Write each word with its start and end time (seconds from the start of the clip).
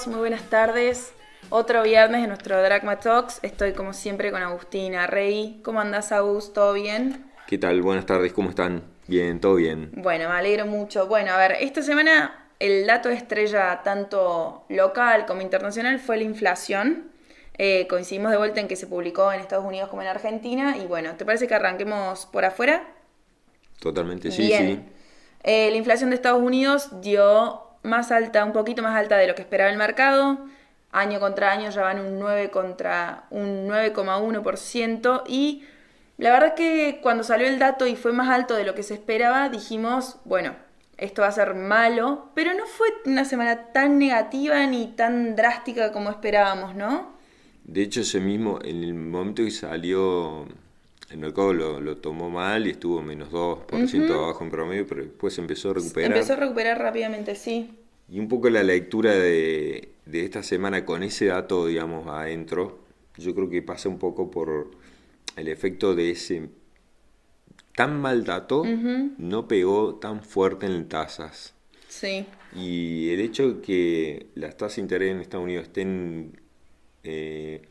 Todos, 0.00 0.06
muy 0.14 0.20
buenas 0.20 0.48
tardes. 0.48 1.12
Otro 1.50 1.82
viernes 1.82 2.22
de 2.22 2.28
nuestro 2.28 2.62
Dragma 2.62 3.00
Talks. 3.00 3.40
Estoy 3.42 3.74
como 3.74 3.92
siempre 3.92 4.30
con 4.30 4.42
Agustina 4.42 5.06
Rey. 5.06 5.60
¿Cómo 5.62 5.78
andás, 5.80 6.10
Agus? 6.10 6.54
¿Todo 6.54 6.72
bien? 6.72 7.30
¿Qué 7.46 7.58
tal? 7.58 7.82
Buenas 7.82 8.06
tardes, 8.06 8.32
¿cómo 8.32 8.48
están? 8.48 8.82
Bien, 9.08 9.40
todo 9.40 9.56
bien. 9.56 9.90
Bueno, 9.92 10.30
me 10.30 10.36
alegro 10.36 10.64
mucho. 10.64 11.06
Bueno, 11.06 11.32
a 11.32 11.36
ver, 11.36 11.56
esta 11.60 11.82
semana 11.82 12.46
el 12.60 12.86
dato 12.86 13.10
estrella 13.10 13.82
tanto 13.84 14.64
local 14.70 15.26
como 15.26 15.42
internacional 15.42 15.98
fue 15.98 16.16
la 16.16 16.24
inflación. 16.24 17.10
Eh, 17.58 17.86
coincidimos 17.86 18.30
de 18.30 18.38
vuelta 18.38 18.60
en 18.60 18.68
que 18.68 18.76
se 18.76 18.86
publicó 18.86 19.30
en 19.32 19.40
Estados 19.40 19.66
Unidos 19.66 19.90
como 19.90 20.00
en 20.00 20.08
Argentina. 20.08 20.78
Y 20.78 20.86
bueno, 20.86 21.14
¿te 21.16 21.26
parece 21.26 21.46
que 21.46 21.54
arranquemos 21.54 22.24
por 22.24 22.46
afuera? 22.46 22.84
Totalmente, 23.80 24.30
sí, 24.30 24.46
Bien. 24.46 24.66
sí. 24.66 24.92
Eh, 25.42 25.70
la 25.70 25.76
inflación 25.76 26.08
de 26.08 26.16
Estados 26.16 26.40
Unidos 26.40 27.00
dio 27.02 27.69
más 27.82 28.10
alta, 28.12 28.44
un 28.44 28.52
poquito 28.52 28.82
más 28.82 28.96
alta 28.96 29.16
de 29.16 29.26
lo 29.26 29.34
que 29.34 29.42
esperaba 29.42 29.70
el 29.70 29.76
mercado. 29.76 30.38
Año 30.92 31.20
contra 31.20 31.52
año 31.52 31.70
ya 31.70 31.82
van 31.82 32.00
un 32.00 32.18
9 32.18 32.50
contra 32.50 33.24
un 33.30 33.68
9,1% 33.68 35.22
y 35.28 35.64
la 36.18 36.32
verdad 36.32 36.54
que 36.54 36.98
cuando 37.02 37.22
salió 37.22 37.46
el 37.46 37.58
dato 37.58 37.86
y 37.86 37.96
fue 37.96 38.12
más 38.12 38.28
alto 38.28 38.54
de 38.54 38.64
lo 38.64 38.74
que 38.74 38.82
se 38.82 38.94
esperaba, 38.94 39.48
dijimos, 39.48 40.18
bueno, 40.24 40.54
esto 40.98 41.22
va 41.22 41.28
a 41.28 41.32
ser 41.32 41.54
malo, 41.54 42.30
pero 42.34 42.52
no 42.54 42.66
fue 42.66 42.88
una 43.06 43.24
semana 43.24 43.72
tan 43.72 43.98
negativa 43.98 44.66
ni 44.66 44.88
tan 44.88 45.34
drástica 45.34 45.92
como 45.92 46.10
esperábamos, 46.10 46.74
¿no? 46.74 47.12
De 47.64 47.82
hecho, 47.82 48.00
ese 48.00 48.20
mismo, 48.20 48.58
en 48.62 48.84
el 48.84 48.94
momento 48.94 49.44
que 49.44 49.50
salió, 49.50 50.46
el 51.10 51.18
mercado 51.18 51.52
lo, 51.52 51.80
lo 51.80 51.96
tomó 51.96 52.30
mal 52.30 52.66
y 52.66 52.70
estuvo 52.70 53.02
menos 53.02 53.30
2% 53.30 54.10
abajo 54.10 54.44
en 54.44 54.50
promedio, 54.50 54.86
pero 54.86 55.02
después 55.02 55.36
empezó 55.38 55.70
a 55.70 55.74
recuperar. 55.74 56.12
Empezó 56.12 56.34
a 56.34 56.36
recuperar 56.36 56.78
rápidamente, 56.78 57.34
sí. 57.34 57.70
Y 58.08 58.18
un 58.20 58.28
poco 58.28 58.48
la 58.48 58.62
lectura 58.62 59.12
de, 59.12 59.90
de 60.06 60.24
esta 60.24 60.42
semana 60.42 60.84
con 60.84 61.02
ese 61.02 61.26
dato, 61.26 61.66
digamos, 61.66 62.06
adentro, 62.06 62.78
yo 63.16 63.34
creo 63.34 63.50
que 63.50 63.60
pasa 63.60 63.88
un 63.88 63.98
poco 63.98 64.30
por 64.30 64.70
el 65.36 65.48
efecto 65.48 65.94
de 65.94 66.10
ese 66.10 66.48
tan 67.74 68.00
mal 68.00 68.24
dato, 68.24 68.64
no 68.64 69.48
pegó 69.48 69.96
tan 69.96 70.22
fuerte 70.22 70.66
en 70.66 70.88
tasas. 70.88 71.54
Sí. 71.88 72.26
Y 72.54 73.10
el 73.10 73.20
hecho 73.20 73.54
de 73.54 73.62
que 73.62 74.26
las 74.34 74.56
tasas 74.56 74.76
de 74.76 74.82
interés 74.82 75.10
en 75.12 75.20
Estados 75.20 75.44
Unidos 75.44 75.66
estén, 75.66 76.40
eh, 77.04 77.62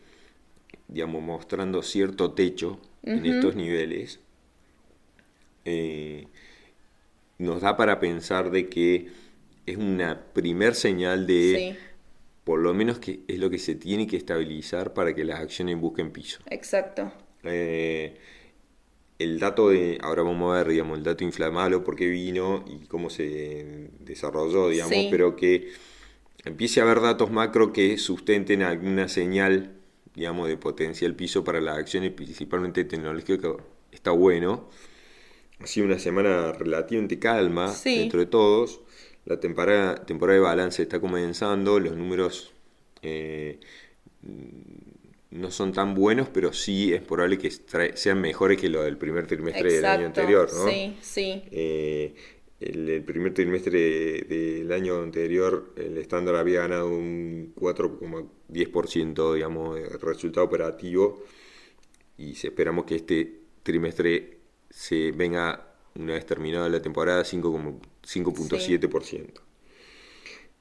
digamos, 0.87 1.21
mostrando 1.21 1.81
cierto 1.83 2.31
techo 2.31 2.79
en 3.03 3.25
estos 3.25 3.55
niveles, 3.55 4.19
eh, 5.65 6.27
nos 7.37 7.61
da 7.61 7.77
para 7.77 7.99
pensar 7.99 8.51
de 8.51 8.67
que 8.69 9.07
es 9.65 9.77
una 9.77 10.19
primer 10.33 10.75
señal 10.75 11.27
de, 11.27 11.75
Sí. 11.75 11.79
por 12.43 12.59
lo 12.59 12.73
menos 12.73 12.99
que 12.99 13.21
es 13.27 13.37
lo 13.39 13.49
que 13.49 13.59
se 13.59 13.75
tiene 13.75 14.07
que 14.07 14.17
estabilizar 14.17 14.93
para 14.93 15.13
que 15.13 15.23
las 15.23 15.39
acciones 15.39 15.77
busquen 15.79 16.11
piso. 16.11 16.39
Exacto. 16.49 17.11
Eh, 17.43 18.17
el 19.19 19.39
dato 19.39 19.69
de, 19.69 19.97
ahora 20.01 20.23
vamos 20.23 20.53
a 20.53 20.57
ver, 20.59 20.69
digamos, 20.69 20.97
el 20.97 21.03
dato 21.03 21.23
inflamable, 21.23 21.79
por 21.79 21.95
qué 21.95 22.07
vino 22.07 22.63
y 22.67 22.85
cómo 22.87 23.09
se 23.09 23.89
desarrolló, 23.99 24.69
digamos, 24.69 24.93
Sí. 24.95 25.07
pero 25.11 25.35
que 25.35 25.71
empiece 26.45 26.79
a 26.79 26.83
haber 26.83 27.01
datos 27.01 27.29
macro 27.31 27.71
que 27.73 27.97
sustenten 27.97 28.63
alguna 28.63 29.07
señal, 29.07 29.73
digamos, 30.19 30.49
de 30.49 30.57
potencial 30.57 31.15
piso 31.15 31.45
para 31.45 31.61
las 31.61 31.77
acciones, 31.77 32.11
principalmente 32.11 32.83
tecnológicas, 32.83 33.37
que 33.39 33.95
está 33.95 34.11
bueno. 34.11 34.67
Ha 35.61 35.65
sido 35.67 35.85
una 35.87 35.97
semana 35.97 36.51
relativamente 36.51 37.19
calma 37.19 37.69
Sí. 37.69 37.99
dentro 37.99 38.19
de 38.19 38.25
todos. 38.25 38.81
La 39.25 39.39
temporada, 39.39 39.95
temporada 40.05 40.35
de 40.37 40.43
balance 40.43 40.81
está 40.81 40.99
comenzando, 40.99 41.79
los 41.79 41.95
números 41.95 42.51
eh, 43.01 43.59
no 45.31 45.51
son 45.51 45.71
tan 45.71 45.95
buenos, 45.95 46.27
pero 46.27 46.51
sí 46.51 46.93
es 46.93 47.01
probable 47.01 47.37
que 47.37 47.49
sean 47.95 48.19
mejores 48.19 48.59
que 48.59 48.67
lo 48.67 48.83
del 48.83 48.97
primer 48.97 49.25
trimestre 49.25 49.71
del 49.71 49.85
año 49.85 50.07
anterior, 50.07 50.49
¿no? 50.53 50.67
Sí, 50.69 50.97
sí. 51.01 51.43
Eh, 51.51 52.13
el, 52.59 52.89
el 52.89 53.03
primer 53.03 53.33
trimestre 53.33 54.21
del 54.27 54.71
año 54.71 55.01
anterior, 55.01 55.73
el 55.77 55.97
estándar 55.97 56.35
había 56.35 56.61
ganado 56.61 56.89
un 56.89 57.53
4,10%, 57.55 59.33
digamos, 59.33 59.75
de 59.75 59.87
resultado 59.97 60.45
operativo, 60.45 61.23
y 62.17 62.31
esperamos 62.31 62.85
que 62.85 62.95
este 62.95 63.39
trimestre 63.63 64.37
se 64.69 65.11
venga, 65.11 65.73
una 65.95 66.13
vez 66.13 66.25
terminada 66.25 66.69
la 66.69 66.81
temporada, 66.81 67.23
5,- 67.23 67.79
5.7%. 68.03 69.41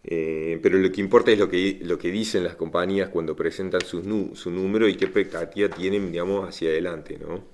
Eh, 0.05 0.59
pero 0.63 0.79
lo 0.79 0.91
que 0.93 1.01
importa 1.01 1.33
es 1.33 1.39
lo 1.39 1.49
que, 1.51 1.79
lo 1.83 1.99
que 1.99 2.11
dicen 2.11 2.45
las 2.45 2.55
compañías 2.57 3.09
cuando 3.11 3.35
presentan 3.37 3.81
sus 3.83 4.05
nu- 4.05 4.35
su 4.37 4.51
número 4.51 4.89
y 4.89 4.95
qué 4.97 5.07
expectativa 5.07 5.69
tienen, 5.69 6.13
digamos, 6.13 6.49
hacia 6.49 6.71
adelante, 6.71 7.19
¿no? 7.19 7.45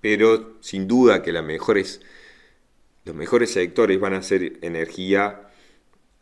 Pero 0.00 0.54
sin 0.60 0.88
duda 0.88 1.22
que 1.22 1.32
las 1.32 1.44
mejores, 1.44 2.00
los 3.04 3.14
mejores 3.14 3.52
sectores 3.52 3.98
van 3.98 4.14
a 4.14 4.22
ser 4.22 4.54
energía, 4.62 5.42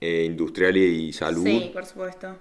eh, 0.01 0.25
industrial 0.25 0.77
y 0.77 1.13
salud. 1.13 1.45
Sí, 1.45 1.71
por 1.73 1.85
supuesto. 1.85 2.37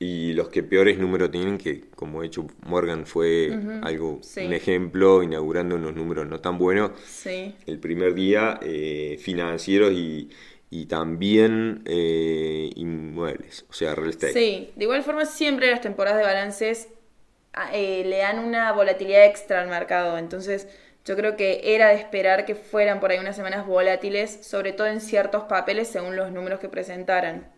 Y 0.00 0.32
los 0.34 0.48
que 0.48 0.62
peores 0.62 0.96
números 0.98 1.30
tienen, 1.32 1.58
que 1.58 1.80
como 1.96 2.20
de 2.20 2.28
hecho 2.28 2.46
Morgan 2.66 3.04
fue 3.04 3.50
algo, 3.82 4.20
sí. 4.22 4.46
un 4.46 4.52
ejemplo, 4.52 5.24
inaugurando 5.24 5.74
unos 5.74 5.94
números 5.96 6.28
no 6.28 6.40
tan 6.40 6.56
buenos, 6.56 6.92
Sí. 7.04 7.54
el 7.66 7.80
primer 7.80 8.14
día 8.14 8.60
eh, 8.62 9.18
financieros 9.20 9.92
y, 9.92 10.30
y 10.70 10.86
también 10.86 11.82
eh, 11.84 12.70
inmuebles, 12.76 13.66
o 13.68 13.72
sea, 13.72 13.96
real 13.96 14.10
estate. 14.10 14.34
Sí, 14.34 14.70
de 14.76 14.84
igual 14.84 15.02
forma 15.02 15.24
siempre 15.26 15.68
las 15.68 15.80
temporadas 15.80 16.18
de 16.18 16.24
balances 16.24 16.88
ah, 17.54 17.70
eh, 17.72 18.04
le 18.06 18.18
dan 18.18 18.38
una 18.38 18.70
volatilidad 18.72 19.24
extra 19.26 19.62
al 19.62 19.68
mercado, 19.68 20.16
entonces 20.16 20.68
yo 21.08 21.16
creo 21.16 21.36
que 21.36 21.60
era 21.74 21.88
de 21.88 21.96
esperar 21.96 22.44
que 22.46 22.54
fueran 22.54 23.00
por 23.00 23.10
ahí 23.10 23.18
unas 23.18 23.36
semanas 23.36 23.66
volátiles, 23.66 24.30
sobre 24.46 24.72
todo 24.72 24.86
en 24.88 25.00
ciertos 25.00 25.44
papeles 25.44 25.88
según 25.88 26.16
los 26.16 26.30
números 26.32 26.60
que 26.60 26.68
presentaran. 26.68 27.52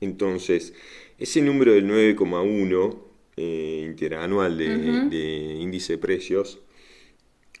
Entonces, 0.00 0.74
ese 1.18 1.40
número 1.42 1.72
del 1.72 1.86
9,1 1.86 2.98
eh, 3.36 3.82
interanual 3.86 4.58
de, 4.58 5.02
de 5.08 5.18
índice 5.60 5.94
de 5.94 5.98
precios, 5.98 6.60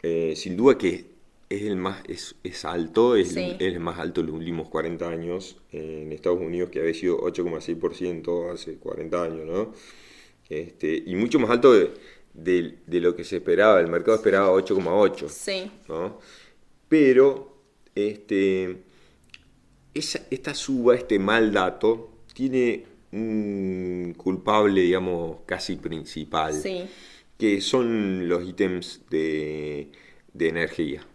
eh, 0.02 0.34
sin 0.36 0.56
duda 0.56 0.78
que 0.78 1.06
es 1.48 1.62
el 1.62 1.76
más 1.76 2.02
es, 2.08 2.36
es 2.42 2.64
alto, 2.64 3.16
es, 3.16 3.34
Sí. 3.34 3.40
el, 3.58 3.66
es 3.68 3.74
el 3.74 3.80
más 3.80 3.98
alto 3.98 4.20
de 4.22 4.28
los 4.28 4.36
últimos 4.36 4.68
40 4.68 5.08
años 5.08 5.60
eh, 5.72 6.02
en 6.06 6.12
Estados 6.12 6.40
Unidos, 6.40 6.70
que 6.70 6.80
había 6.80 6.94
sido 6.94 7.18
8,6% 7.20 8.52
hace 8.52 8.76
40 8.78 9.22
años, 9.24 9.46
¿no? 9.46 9.72
Este, 10.48 11.02
y 11.06 11.14
mucho 11.16 11.38
más 11.40 11.50
alto 11.50 11.72
de, 11.72 11.90
de- 12.34 12.78
de 12.86 13.00
lo 13.00 13.14
que 13.14 13.24
se 13.24 13.36
esperaba, 13.36 13.80
el 13.80 13.88
mercado 13.88 14.16
esperaba 14.16 14.50
8,8%. 14.52 15.28
Sí, 15.28 15.70
¿no? 15.88 16.18
Pero 16.88 17.56
este, 17.94 18.82
esa- 19.94 20.22
esta 20.30 20.54
suba, 20.54 20.94
este 20.94 21.18
mal 21.18 21.52
dato, 21.52 22.10
tiene 22.34 22.84
un 23.12 24.14
culpable, 24.16 24.80
digamos, 24.80 25.38
casi 25.46 25.76
principal, 25.76 26.54
sí, 26.54 26.84
que 27.38 27.60
son 27.60 28.28
los 28.28 28.48
ítems 28.48 29.02
de, 29.10 29.90
de 30.32 30.48
energía. 30.48 31.06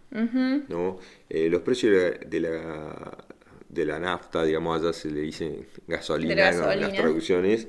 ¿no? 0.68 0.98
Eh, 1.28 1.48
los 1.50 1.60
precios 1.62 1.92
de 1.92 2.00
la, 2.00 2.18
de 2.26 2.40
la, 2.40 3.18
de 3.68 3.84
la 3.84 3.98
nafta, 3.98 4.44
digamos, 4.44 4.80
allá 4.80 4.92
se 4.94 5.10
le 5.10 5.20
dice 5.20 5.66
gasolina, 5.86 6.34
en 6.74 6.80
las 6.80 6.92
traducciones, 7.02 7.68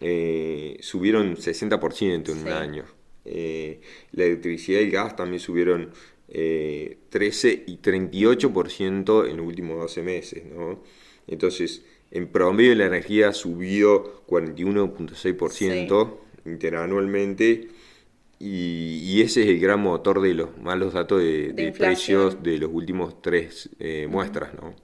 eh, 0.00 0.78
subieron 0.80 1.36
60% 1.36 2.30
en 2.30 2.38
un 2.38 2.48
año. 2.48 2.84
Eh, 3.24 3.80
la 4.12 4.24
electricidad 4.24 4.80
y 4.80 4.84
el 4.84 4.90
gas 4.90 5.14
también 5.14 5.40
subieron 5.40 5.90
eh, 6.28 6.98
13 7.10 7.64
y 7.66 7.78
38% 7.78 9.28
en 9.28 9.36
los 9.36 9.46
últimos 9.46 9.78
12 9.78 10.02
meses. 10.02 10.44
¿no? 10.46 10.82
Entonces, 11.26 11.84
en 12.10 12.28
promedio 12.28 12.74
la 12.74 12.86
energía 12.86 13.28
ha 13.28 13.32
subido 13.32 14.24
41.6% 14.26 16.16
interanualmente. 16.46 17.68
Y, 18.38 19.00
y 19.04 19.20
ese 19.20 19.42
es 19.42 19.48
el 19.48 19.60
gran 19.60 19.80
motor 19.80 20.22
de 20.22 20.32
los 20.32 20.56
malos 20.56 20.94
datos 20.94 21.20
de, 21.20 21.52
de 21.52 21.64
inflación. 21.64 22.30
precios 22.30 22.42
de 22.42 22.56
los 22.56 22.70
últimos 22.72 23.20
tres 23.20 23.68
eh, 23.78 24.06
muestras, 24.08 24.54
¿no? 24.54 24.74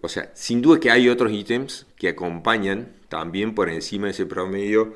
O 0.00 0.08
sea, 0.08 0.30
sin 0.34 0.62
duda 0.62 0.80
que 0.80 0.90
hay 0.90 1.08
otros 1.08 1.30
ítems 1.32 1.86
que 1.96 2.08
acompañan 2.08 2.94
también 3.14 3.54
por 3.54 3.68
encima 3.70 4.06
de 4.06 4.10
ese 4.10 4.26
promedio. 4.26 4.92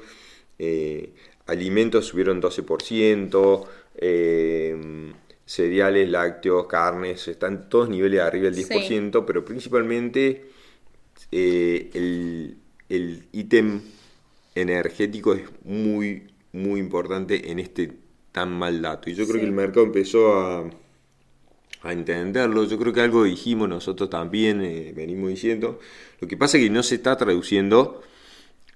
Eh, 0.58 1.12
alimentos 1.46 2.06
subieron 2.06 2.40
12%, 2.40 3.68
eh, 3.94 5.12
cereales, 5.46 6.08
lácteos, 6.10 6.66
carnes, 6.66 7.28
están 7.28 7.68
todos 7.68 7.88
niveles 7.88 8.18
de 8.18 8.26
arriba 8.26 8.44
del 8.46 8.56
Sí. 8.56 8.64
10%, 8.64 9.24
pero 9.24 9.44
principalmente 9.44 10.46
eh, 11.30 11.90
el, 11.94 12.56
el 12.88 13.28
ítem 13.30 13.82
energético 14.56 15.34
es 15.34 15.42
muy, 15.64 16.24
muy 16.52 16.80
importante 16.80 17.52
en 17.52 17.60
este 17.60 17.92
tan 18.32 18.50
mal 18.50 18.82
dato. 18.82 19.08
Y 19.10 19.14
yo 19.14 19.24
creo 19.26 19.34
Sí. 19.36 19.40
que 19.42 19.46
el 19.46 19.52
mercado 19.52 19.86
empezó 19.86 20.32
a, 20.34 20.70
a 21.82 21.92
entenderlo. 21.92 22.64
Yo 22.64 22.78
creo 22.78 22.92
que 22.92 23.00
algo 23.00 23.24
dijimos 23.24 23.68
nosotros 23.68 24.10
también, 24.10 24.62
eh, 24.62 24.92
venimos 24.94 25.30
diciendo. 25.30 25.78
Lo 26.20 26.28
que 26.28 26.36
pasa 26.36 26.58
es 26.58 26.64
que 26.64 26.70
no 26.70 26.82
se 26.82 26.96
está 26.96 27.16
traduciendo 27.16 28.02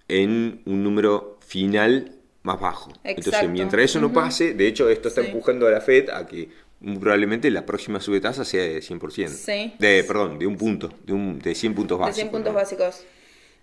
en 0.08 0.62
un 0.66 0.84
número 0.84 1.38
final 1.46 2.16
más 2.42 2.60
bajo. 2.60 2.92
Entonces, 3.04 3.48
mientras 3.48 3.84
eso 3.84 4.00
no 4.00 4.12
pase, 4.12 4.54
de 4.54 4.66
hecho, 4.66 4.88
esto 4.88 5.08
está 5.08 5.20
empujando 5.22 5.66
a 5.66 5.70
la 5.70 5.80
Fed 5.80 6.10
a 6.10 6.26
que 6.26 6.48
probablemente 6.80 7.50
la 7.50 7.64
próxima 7.64 8.00
sube 8.00 8.20
tasa 8.20 8.44
sea 8.44 8.62
de 8.62 8.80
100%. 8.80 9.28
Sí. 9.28 9.74
De, 9.78 10.04
perdón, 10.04 10.38
de 10.38 10.46
un 10.46 10.56
punto, 10.56 10.92
de, 11.04 11.12
un, 11.12 11.38
de 11.38 11.54
100 11.54 11.74
puntos 11.74 11.98
básicos. 11.98 12.16
De 12.16 12.22
100 12.22 12.32
puntos 12.32 12.54
básicos. 12.54 13.04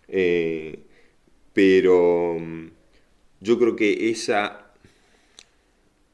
Eh, 0.07 0.80
pero 1.53 2.38
mm, 2.39 2.68
yo 3.42 3.59
creo 3.59 3.75
que 3.75 4.09
esa, 4.09 4.71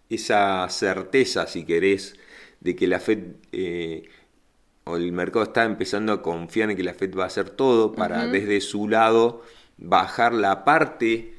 esa 0.09 0.67
certeza, 0.69 1.45
si 1.47 1.65
querés, 1.65 2.15
de 2.65 2.75
que 2.75 2.87
la 2.87 2.99
Fed 2.99 3.19
eh, 3.51 4.09
o 4.85 4.97
el 4.97 5.11
mercado 5.11 5.43
está 5.43 5.65
empezando 5.65 6.11
a 6.11 6.23
confiar 6.23 6.71
en 6.71 6.75
que 6.75 6.81
la 6.81 6.95
Fed 6.95 7.15
va 7.15 7.25
a 7.25 7.27
hacer 7.27 7.51
todo 7.51 7.93
para 7.93 8.25
desde 8.25 8.59
su 8.59 8.89
lado 8.89 9.43
bajar 9.77 10.33
la 10.33 10.65
parte 10.65 11.35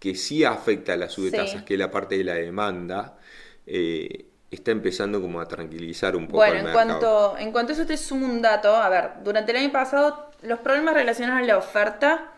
que 0.00 0.16
sí 0.16 0.42
afecta 0.42 0.94
a 0.94 0.96
las 0.96 1.12
subtasas, 1.12 1.62
que 1.62 1.74
es 1.74 1.78
la 1.78 1.92
parte 1.92 2.18
de 2.18 2.24
la 2.24 2.34
demanda, 2.34 3.16
eh, 3.64 4.26
está 4.50 4.72
empezando 4.72 5.20
como 5.20 5.40
a 5.40 5.46
tranquilizar 5.46 6.16
un 6.16 6.26
poco 6.26 6.38
bueno, 6.38 6.58
el 6.58 6.66
en 6.66 6.72
Cuanto, 6.72 7.38
en 7.38 7.52
cuanto 7.52 7.72
a 7.72 7.76
eso 7.76 7.86
te 7.86 7.96
sumo 7.96 8.26
un 8.26 8.42
dato, 8.42 8.74
a 8.74 8.88
ver, 8.88 9.10
durante 9.22 9.52
el 9.52 9.58
año 9.58 9.70
pasado 9.70 10.32
los 10.42 10.58
problemas 10.58 10.94
relacionados 10.94 11.44
a 11.44 11.46
la 11.46 11.58
oferta 11.58 12.32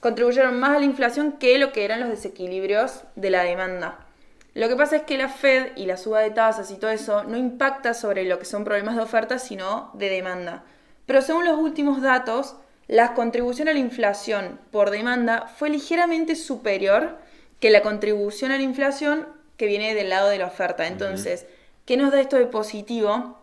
contribuyeron 0.00 0.58
más 0.58 0.76
a 0.76 0.78
la 0.78 0.86
inflación 0.86 1.32
que 1.32 1.58
lo 1.58 1.72
que 1.72 1.84
eran 1.84 2.00
los 2.00 2.08
desequilibrios 2.08 3.02
de 3.16 3.28
la 3.28 3.42
demanda. 3.42 4.06
Lo 4.54 4.68
que 4.68 4.76
pasa 4.76 4.96
es 4.96 5.02
que 5.02 5.16
la 5.16 5.28
Fed 5.28 5.76
y 5.76 5.86
la 5.86 5.96
suba 5.96 6.20
de 6.20 6.30
tasas 6.30 6.70
y 6.70 6.76
todo 6.76 6.90
eso 6.90 7.24
no 7.24 7.36
impacta 7.36 7.94
sobre 7.94 8.24
lo 8.24 8.38
que 8.38 8.44
son 8.44 8.64
problemas 8.64 8.96
de 8.96 9.02
oferta, 9.02 9.38
sino 9.38 9.90
de 9.94 10.08
demanda. 10.08 10.64
Pero 11.06 11.22
según 11.22 11.44
los 11.44 11.58
últimos 11.58 12.02
datos, 12.02 12.56
la 12.88 13.14
contribución 13.14 13.68
a 13.68 13.72
la 13.72 13.78
inflación 13.78 14.58
por 14.72 14.90
demanda 14.90 15.46
fue 15.56 15.70
ligeramente 15.70 16.34
superior 16.34 17.18
que 17.60 17.70
la 17.70 17.82
contribución 17.82 18.50
a 18.50 18.56
la 18.56 18.62
inflación 18.62 19.28
que 19.56 19.66
viene 19.66 19.94
del 19.94 20.08
lado 20.08 20.28
de 20.28 20.38
la 20.38 20.46
oferta. 20.46 20.86
Entonces, 20.88 21.46
¿qué 21.84 21.96
nos 21.96 22.10
da 22.10 22.20
esto 22.20 22.36
de 22.36 22.46
positivo? 22.46 23.38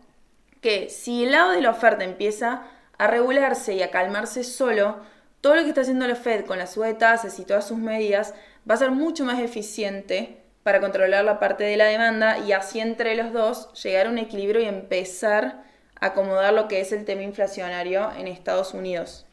Que 0.60 0.90
si 0.90 1.24
el 1.24 1.32
lado 1.32 1.52
de 1.52 1.62
la 1.62 1.70
oferta 1.70 2.04
empieza 2.04 2.64
a 2.98 3.06
regularse 3.06 3.74
y 3.74 3.82
a 3.82 3.90
calmarse 3.90 4.44
solo, 4.44 4.98
todo 5.40 5.54
lo 5.54 5.62
que 5.62 5.68
está 5.68 5.82
haciendo 5.82 6.06
la 6.06 6.16
Fed 6.16 6.44
con 6.44 6.58
la 6.58 6.66
suba 6.66 6.86
de 6.86 6.94
tasas 6.94 7.38
y 7.38 7.44
todas 7.44 7.66
sus 7.66 7.78
medidas 7.78 8.34
va 8.68 8.74
a 8.74 8.78
ser 8.78 8.90
mucho 8.90 9.24
más 9.24 9.38
eficiente 9.38 10.37
para 10.68 10.82
controlar 10.82 11.24
la 11.24 11.40
parte 11.40 11.64
de 11.64 11.78
la 11.78 11.86
demanda 11.86 12.44
y 12.46 12.52
así 12.52 12.78
entre 12.78 13.16
los 13.16 13.32
dos 13.32 13.72
llegar 13.82 14.06
a 14.06 14.10
un 14.10 14.18
equilibrio 14.18 14.60
y 14.60 14.66
empezar 14.66 15.64
a 15.98 16.08
acomodar 16.08 16.52
lo 16.52 16.68
que 16.68 16.82
es 16.82 16.92
el 16.92 17.06
tema 17.06 17.22
inflacionario 17.22 18.10
en 18.18 18.26
Estados 18.26 18.74
Unidos. 18.74 19.24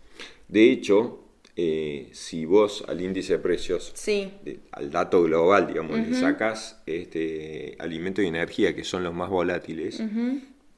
De 0.48 0.72
hecho, 0.72 1.26
eh, 1.58 2.08
si 2.14 2.46
vos 2.46 2.86
al 2.88 3.02
índice 3.02 3.34
de 3.34 3.40
precios, 3.40 3.94
al 4.72 4.92
dato 4.92 5.24
global, 5.24 5.68
digamos, 5.68 6.00
le 6.00 6.16
sacas 6.16 6.82
este, 6.86 7.76
alimento 7.80 8.22
y 8.22 8.28
energía, 8.28 8.74
que 8.74 8.86
son 8.86 9.04
los 9.04 9.14
más 9.14 9.30
volátiles, 9.30 10.02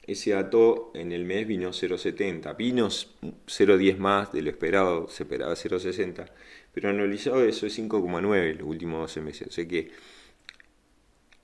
ese 0.08 0.32
dato 0.32 0.90
en 0.92 1.12
el 1.12 1.24
mes 1.24 1.46
vino 1.46 1.68
0,70. 1.68 2.56
Vino 2.56 2.88
0,10 2.88 3.96
más 3.98 4.32
de 4.32 4.42
lo 4.42 4.50
esperado, 4.50 5.06
se 5.08 5.22
esperaba 5.22 5.52
0,60. 5.52 6.26
Pero 6.74 6.88
analizado 6.88 7.44
eso 7.44 7.64
es 7.64 7.78
5,9 7.78 8.56
los 8.56 8.68
últimos 8.68 9.02
12 9.02 9.20
meses. 9.20 9.46
O 9.46 9.52
sea 9.52 9.68
que 9.68 9.92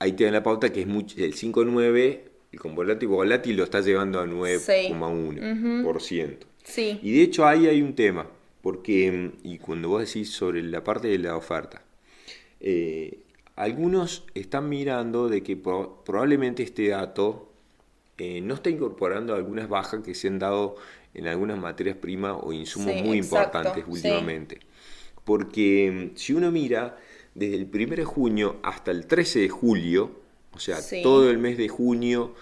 ahí 0.05 0.13
te 0.13 0.23
dan 0.23 0.33
la 0.33 0.43
pauta 0.43 0.71
que 0.71 0.81
es 0.81 0.87
mucho, 0.87 1.17
el 1.17 1.33
5,9, 1.33 2.21
el 2.51 2.59
con 2.59 2.75
volátil, 2.75 3.57
lo 3.57 3.63
está 3.63 3.81
llevando 3.81 4.19
a 4.19 4.25
9,1%. 4.25 6.37
Sí. 6.63 6.99
Y 7.01 7.17
de 7.17 7.23
hecho 7.23 7.45
ahí 7.45 7.67
hay 7.67 7.81
un 7.81 7.95
tema, 7.95 8.27
porque, 8.61 9.31
y 9.43 9.57
cuando 9.57 9.89
vos 9.89 10.05
decís 10.05 10.31
sobre 10.31 10.63
la 10.63 10.83
parte 10.83 11.07
de 11.07 11.19
la 11.19 11.35
oferta, 11.35 11.81
eh, 12.59 13.19
algunos 13.55 14.25
están 14.33 14.69
mirando 14.69 15.29
de 15.29 15.43
que 15.43 15.57
probablemente 15.57 16.63
este 16.63 16.89
dato 16.89 17.51
eh, 18.17 18.41
no 18.41 18.55
está 18.55 18.69
incorporando 18.69 19.35
algunas 19.35 19.69
bajas 19.69 20.03
que 20.03 20.15
se 20.15 20.27
han 20.27 20.39
dado 20.39 20.75
en 21.13 21.27
algunas 21.27 21.57
materias 21.57 21.97
primas 21.97 22.35
o 22.41 22.53
insumos 22.53 22.95
muy 23.03 23.17
importantes 23.17 23.83
últimamente. 23.87 24.59
Porque 25.23 26.11
si 26.15 26.33
uno 26.33 26.51
mira, 26.51 26.97
desde 27.35 27.55
el 27.57 27.69
1 27.71 27.95
de 27.97 28.05
junio 28.05 28.57
hasta 28.63 28.91
el 28.91 29.05
13 29.05 29.39
de 29.39 29.49
julio, 29.49 30.11
o 30.53 30.59
sea, 30.59 30.79
todo 31.03 31.29
el 31.29 31.37
mes 31.37 31.57
de 31.57 31.67
junio 31.67 32.33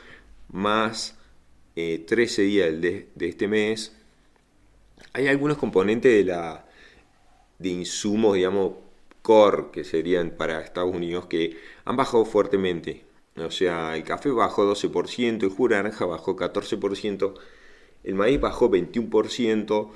más 0.52 1.18
13 1.76 2.14
eh, 2.16 2.46
días 2.46 2.82
de, 2.82 3.10
de 3.14 3.28
este 3.28 3.48
mes, 3.48 3.96
hay 5.14 5.28
algunos 5.28 5.58
componentes 5.58 6.12
de 6.12 6.32
la 6.32 6.66
de 7.60 7.70
insumos, 7.70 8.36
digamos, 8.36 8.74
core, 9.22 9.72
que 9.72 9.84
serían 9.84 10.32
para 10.32 10.62
Estados 10.62 10.94
Unidos, 10.94 11.26
que 11.26 11.58
han 11.86 11.96
bajado 11.96 12.26
fuertemente. 12.26 13.06
O 13.38 13.50
sea, 13.50 13.96
el 13.96 14.04
café 14.04 14.30
bajó 14.30 14.72
12%, 14.72 15.44
el 15.44 15.50
jugo 15.50 15.70
naranja 15.70 16.06
bajó 16.06 16.36
14%, 16.36 17.34
el 18.04 18.16
maíz 18.16 18.40
bajó 18.40 18.70
21%, 18.70 19.90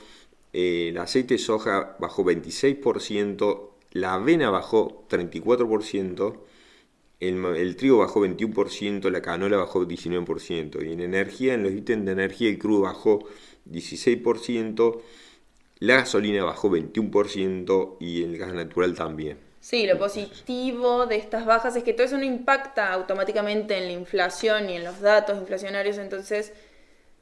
el 0.53 0.97
aceite 0.97 1.35
de 1.35 1.38
soja 1.39 1.97
bajó 1.99 2.23
26%, 2.23 3.67
la 3.92 4.16
avena 4.16 4.50
bajó 4.50 5.07
34%, 5.10 6.38
el, 7.19 7.45
el, 7.45 7.75
trigo 7.75 8.00
bajó 8.00 8.25
21%, 8.25 9.10
la 9.10 9.22
canola 9.22 9.57
bajó 9.57 9.88
19%, 9.88 10.86
y 10.86 10.94
en 10.94 11.01
energía, 11.01 11.54
en 11.56 11.63
los 11.63 11.72
ítems 11.72 12.06
de 12.06 12.12
energía, 12.12 12.50
el 12.50 12.60
crudo 12.60 12.81
bajó 12.81 13.28
16%, 13.69 15.01
la 15.80 15.95
gasolina 15.95 16.44
bajó 16.44 16.69
21% 16.69 17.98
y 18.00 18.24
el 18.24 18.38
gas 18.38 18.54
natural 18.54 18.94
también. 18.95 19.38
Sí, 19.60 19.86
lo 19.86 19.98
positivo 19.98 21.07
de 21.07 21.18
estas 21.18 21.45
bajas 21.45 21.75
es 21.75 21.83
que 21.83 21.94
todo 21.94 22.06
eso 22.06 22.18
no 22.18 22.24
impacta 22.24 22.94
automáticamente 22.94 23.78
en 23.78 23.86
la 23.86 23.92
inflación 23.92 24.69
y 24.69 24.75
en 24.75 24.83
los 24.83 25.01
datos 25.01 25.38
inflacionarios, 25.38 25.97
entonces 25.97 26.54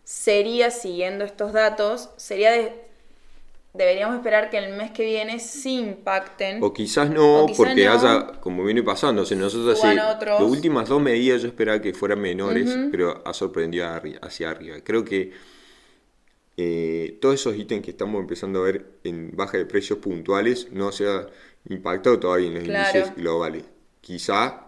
sería, 0.04 0.70
siguiendo 0.70 1.26
estos 1.26 1.54
datos, 1.54 2.12
sería 2.18 2.52
de, 2.52 2.85
deberíamos 3.78 4.16
esperar 4.18 4.50
que 4.50 4.58
el 4.58 4.76
mes 4.76 4.92
que 4.92 5.04
viene 5.04 5.40
sí 5.40 5.80
impacten. 5.80 6.64
O 6.64 6.74
quizás 6.74 7.10
no, 7.10 7.46
porque 7.56 7.88
haya, 7.88 8.34
como 8.40 8.64
viene 8.64 8.84
pasando, 8.84 9.24
o 9.24 9.36
nosotros 9.36 9.80
así, 9.84 9.96
las 9.96 10.42
últimas 10.42 10.90
dos 10.90 11.02
medidas 11.02 11.42
yo 11.42 11.48
esperaba 11.48 11.82
que 11.82 11.94
fueran 11.94 12.20
menores, 12.20 12.78
pero 12.92 13.22
ha 13.26 13.34
sorprendido 13.34 13.88
hacia 14.22 14.50
arriba. 14.50 14.78
Creo 14.84 15.04
que 15.04 15.32
eh, 16.58 17.18
todos 17.22 17.36
esos 17.36 17.58
ítems 17.58 17.84
que 17.84 17.92
estamos 17.92 18.22
empezando 18.22 18.60
a 18.60 18.64
ver 18.64 18.86
en 19.04 19.36
baja 19.36 19.58
de 19.58 19.66
precios 19.66 20.00
puntuales 20.00 20.70
no 20.72 20.92
se 20.92 21.08
ha 21.08 21.28
impactado 21.68 22.20
todavía 22.20 22.48
en 22.48 22.54
los 22.54 22.64
índices 22.64 23.16
globales. 23.16 23.66
Quizá 24.00 24.66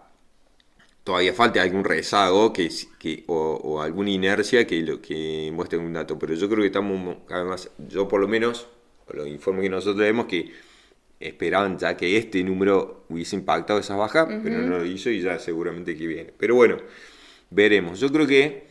todavía 1.08 1.32
falte 1.32 1.58
algún 1.58 1.84
rezago 1.84 2.52
que, 2.52 2.68
que, 2.98 3.24
o, 3.28 3.80
alguna 3.80 4.10
inercia 4.10 4.66
que, 4.66 4.82
lo, 4.82 5.00
que 5.00 5.50
muestre 5.54 5.78
un 5.78 5.94
dato, 5.94 6.18
pero 6.18 6.34
yo 6.34 6.48
creo 6.50 6.60
que 6.60 6.66
estamos 6.66 7.16
cada 7.26 7.44
vez 7.44 7.50
más, 7.50 7.70
yo 7.88 8.06
por 8.08 8.20
lo 8.20 8.28
menos, 8.28 8.66
los 9.14 9.28
informes 9.28 9.64
que 9.64 9.70
nosotros 9.70 9.98
vemos 9.98 10.26
que 10.26 10.52
esperaban 11.20 11.78
ya 11.78 11.96
que 11.96 12.16
este 12.16 12.42
número 12.44 13.04
hubiese 13.08 13.36
impactado 13.36 13.80
esas 13.80 13.98
bajas, 13.98 14.28
pero 14.42 14.58
no 14.58 14.78
lo 14.78 14.84
hizo 14.84 15.10
y 15.10 15.20
ya 15.20 15.38
seguramente 15.38 15.96
que 15.96 16.06
viene. 16.06 16.32
Pero 16.36 16.54
bueno, 16.54 16.76
veremos. 17.50 17.98
Yo 18.00 18.10
creo 18.10 18.26
que 18.26 18.64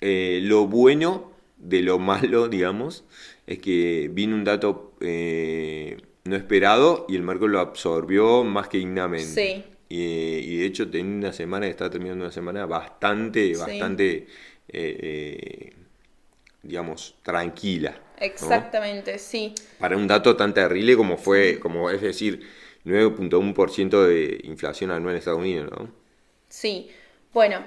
eh, 0.00 0.40
lo 0.42 0.66
bueno 0.66 1.32
de 1.56 1.82
lo 1.82 1.98
malo, 1.98 2.48
digamos, 2.50 3.04
es 3.46 3.58
que 3.58 4.10
vino 4.12 4.34
un 4.34 4.44
dato 4.44 4.92
eh, 5.00 5.98
no 6.24 6.36
esperado 6.36 7.06
y 7.08 7.16
el 7.16 7.22
mercado 7.22 7.48
lo 7.48 7.60
absorbió 7.60 8.44
más 8.44 8.68
que 8.68 8.78
dignamente. 8.78 9.26
Sí. 9.26 9.64
Y, 9.92 10.58
de 10.58 10.66
hecho 10.66 10.88
tenía 10.88 11.16
una 11.16 11.32
semana, 11.32 11.66
está 11.66 11.90
terminando 11.90 12.24
una 12.24 12.32
semana 12.32 12.64
bastante, 12.64 13.56
bastante, 13.56 14.28
eh, 14.68 14.98
eh, 15.02 15.72
digamos, 16.62 17.16
tranquila. 17.24 18.00
Exactamente, 18.20 19.18
sí. 19.18 19.54
Para 19.78 19.96
un 19.96 20.06
dato 20.06 20.36
tan 20.36 20.54
terrible 20.54 20.96
como 20.96 21.16
fue, 21.16 21.58
como 21.58 21.90
es 21.90 22.00
decir, 22.00 22.46
9.1% 22.84 24.06
de 24.06 24.40
inflación 24.44 24.90
anual 24.90 25.14
en 25.14 25.18
Estados 25.18 25.40
Unidos, 25.40 25.70
¿no? 25.70 25.90
Sí. 26.48 26.90
Bueno, 27.32 27.64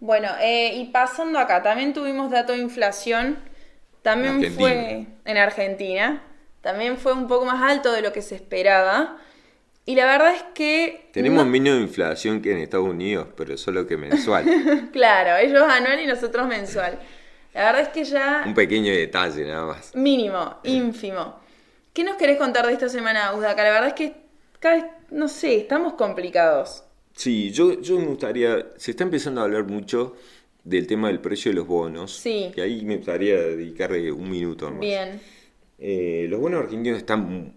bueno, 0.00 0.28
eh, 0.40 0.74
y 0.74 0.86
pasando 0.86 1.38
acá, 1.38 1.62
también 1.62 1.94
tuvimos 1.94 2.30
dato 2.30 2.52
de 2.52 2.58
inflación, 2.58 3.38
también 4.02 4.52
fue 4.52 5.06
en 5.24 5.36
Argentina, 5.36 6.22
también 6.60 6.98
fue 6.98 7.12
un 7.12 7.26
poco 7.26 7.46
más 7.46 7.62
alto 7.62 7.92
de 7.92 8.02
lo 8.02 8.12
que 8.12 8.22
se 8.22 8.34
esperaba. 8.34 9.18
Y 9.88 9.94
la 9.94 10.04
verdad 10.04 10.34
es 10.34 10.42
que... 10.52 11.08
Tenemos 11.12 11.46
menos 11.46 11.80
inflación 11.80 12.42
que 12.42 12.52
en 12.52 12.58
Estados 12.58 12.88
Unidos, 12.88 13.28
pero 13.36 13.56
solo 13.56 13.86
que 13.86 13.96
mensual. 13.96 14.44
claro, 14.92 15.36
ellos 15.36 15.62
anual 15.62 16.00
y 16.00 16.06
nosotros 16.06 16.46
mensual. 16.48 16.98
La 17.56 17.72
verdad 17.72 17.82
es 17.82 17.88
que 17.88 18.04
ya... 18.04 18.44
Un 18.46 18.52
pequeño 18.52 18.92
detalle 18.92 19.46
nada 19.46 19.64
más. 19.64 19.96
Mínimo, 19.96 20.56
ínfimo. 20.62 21.36
¿Qué 21.94 22.04
nos 22.04 22.16
querés 22.16 22.36
contar 22.36 22.66
de 22.66 22.74
esta 22.74 22.90
semana, 22.90 23.34
Udaka? 23.34 23.64
La 23.64 23.70
verdad 23.70 23.88
es 23.88 23.94
que 23.94 24.12
cada 24.60 24.74
vez, 24.74 24.84
no 25.10 25.26
sé, 25.26 25.56
estamos 25.56 25.94
complicados. 25.94 26.84
Sí, 27.14 27.50
yo, 27.52 27.80
yo 27.80 27.98
me 27.98 28.08
gustaría, 28.08 28.66
se 28.76 28.90
está 28.90 29.04
empezando 29.04 29.40
a 29.40 29.44
hablar 29.44 29.64
mucho 29.64 30.16
del 30.64 30.86
tema 30.86 31.08
del 31.08 31.20
precio 31.20 31.50
de 31.50 31.54
los 31.54 31.66
bonos. 31.66 32.14
Sí. 32.14 32.52
Que 32.54 32.60
ahí 32.60 32.84
me 32.84 32.98
gustaría 32.98 33.36
dedicarle 33.36 34.12
un 34.12 34.30
minuto 34.30 34.70
más. 34.70 34.80
Bien. 34.80 35.18
Eh, 35.78 36.26
los 36.28 36.38
bonos 36.38 36.60
argentinos 36.60 36.98
están 36.98 37.54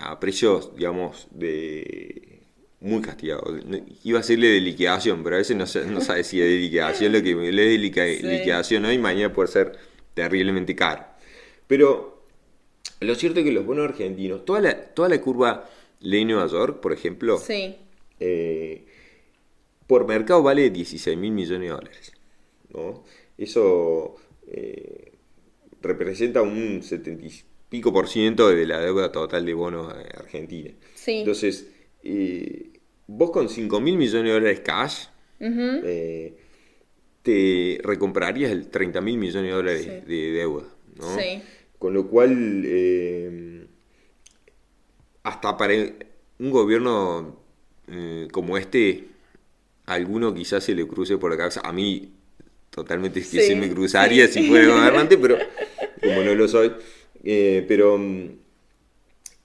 a 0.00 0.18
precios, 0.18 0.74
digamos, 0.74 1.28
de 1.30 2.27
muy 2.80 3.02
castigados. 3.02 3.60
Iba 4.04 4.18
a 4.18 4.22
decirle 4.22 4.48
de 4.48 4.60
liquidación, 4.60 5.22
pero 5.24 5.36
a 5.36 5.38
veces 5.38 5.56
no, 5.56 5.64
no 5.90 6.00
sabe 6.00 6.24
si 6.24 6.40
es 6.40 6.48
de 6.48 6.56
liquidación 6.56 7.12
lo 7.12 7.22
que 7.22 7.34
le 7.34 7.74
es 7.74 7.80
de 7.92 8.28
liquidación 8.28 8.84
hoy, 8.84 8.98
mañana 8.98 9.32
puede 9.32 9.48
ser 9.48 9.76
terriblemente 10.14 10.74
caro. 10.76 11.04
Pero 11.66 12.22
lo 13.00 13.14
cierto 13.14 13.40
es 13.40 13.44
que 13.44 13.52
los 13.52 13.66
bonos 13.66 13.88
argentinos, 13.88 14.44
toda 14.44 14.60
la, 14.60 14.80
toda 14.80 15.08
la 15.08 15.20
curva 15.20 15.68
Ley 16.00 16.24
Nueva 16.24 16.46
York, 16.46 16.80
por 16.80 16.92
ejemplo, 16.92 17.38
sí. 17.38 17.76
Eh, 18.20 18.84
por 19.86 20.06
mercado 20.06 20.42
vale 20.42 20.70
16 20.70 21.16
mil 21.16 21.32
millones 21.32 21.68
de 21.70 21.74
dólares. 21.74 22.12
¿no? 22.74 23.04
Eso 23.36 24.16
eh, 24.46 25.12
representa 25.80 26.42
un 26.42 26.82
70 26.82 27.26
y 27.26 27.32
pico 27.68 27.92
por 27.92 28.08
ciento 28.08 28.48
de 28.48 28.66
la 28.66 28.80
deuda 28.80 29.12
total 29.12 29.46
de 29.46 29.54
bonos 29.54 29.92
eh, 29.94 30.08
argentina. 30.16 30.70
Entonces, 31.06 31.68
vos 33.06 33.30
con 33.30 33.48
5 33.48 33.80
mil 33.80 33.96
millones 33.96 34.24
de 34.24 34.32
dólares 34.32 34.60
cash, 34.60 35.06
te 37.22 37.80
recomprarías 37.82 38.52
el 38.52 38.68
30 38.68 39.00
mil 39.00 39.18
millones 39.18 39.50
de 39.50 39.56
dólares 39.56 39.86
de 40.06 40.32
deuda. 40.32 40.64
¿no? 40.96 41.06
Con 41.78 41.94
lo 41.94 42.08
cual, 42.08 43.68
hasta 45.22 45.56
para 45.56 45.74
un 46.38 46.50
gobierno 46.50 47.36
eh, 47.90 48.28
como 48.30 48.58
este, 48.58 49.04
alguno 49.86 50.34
quizás 50.34 50.64
se 50.64 50.74
le 50.74 50.86
cruce 50.86 51.18
por 51.18 51.30
la 51.30 51.36
cabeza. 51.36 51.60
A 51.64 51.72
mí, 51.72 52.12
totalmente 52.70 53.20
es 53.20 53.28
que 53.28 53.42
se 53.42 53.56
me 53.56 53.70
cruzaría 53.70 54.28
si 54.28 54.46
fuera 54.46 54.68
gobernante, 54.68 55.16
pero 55.16 55.38
como 56.02 56.22
no 56.22 56.34
lo 56.34 56.48
soy. 56.48 56.72
Eh, 57.24 57.64
pero 57.66 57.98
mm, 57.98 58.28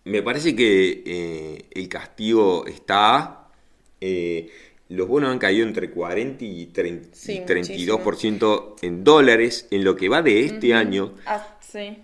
me 0.06 0.22
parece 0.22 0.56
que 0.56 1.04
eh, 1.06 1.66
el 1.72 1.88
castigo 1.88 2.66
está. 2.66 3.48
los 4.90 5.08
bonos 5.08 5.32
han 5.32 5.40
caído 5.40 5.68
entre 5.68 5.90
40 5.90 6.44
y, 6.44 6.72
32% 6.74 8.76
en 8.82 9.04
dólares 9.04 9.68
en 9.72 9.84
lo 9.84 9.96
que 9.96 10.10
va 10.10 10.22
de 10.22 10.46
este 10.46 10.74
año. 10.74 11.16
Ah, 11.26 11.58
sí. 11.62 11.98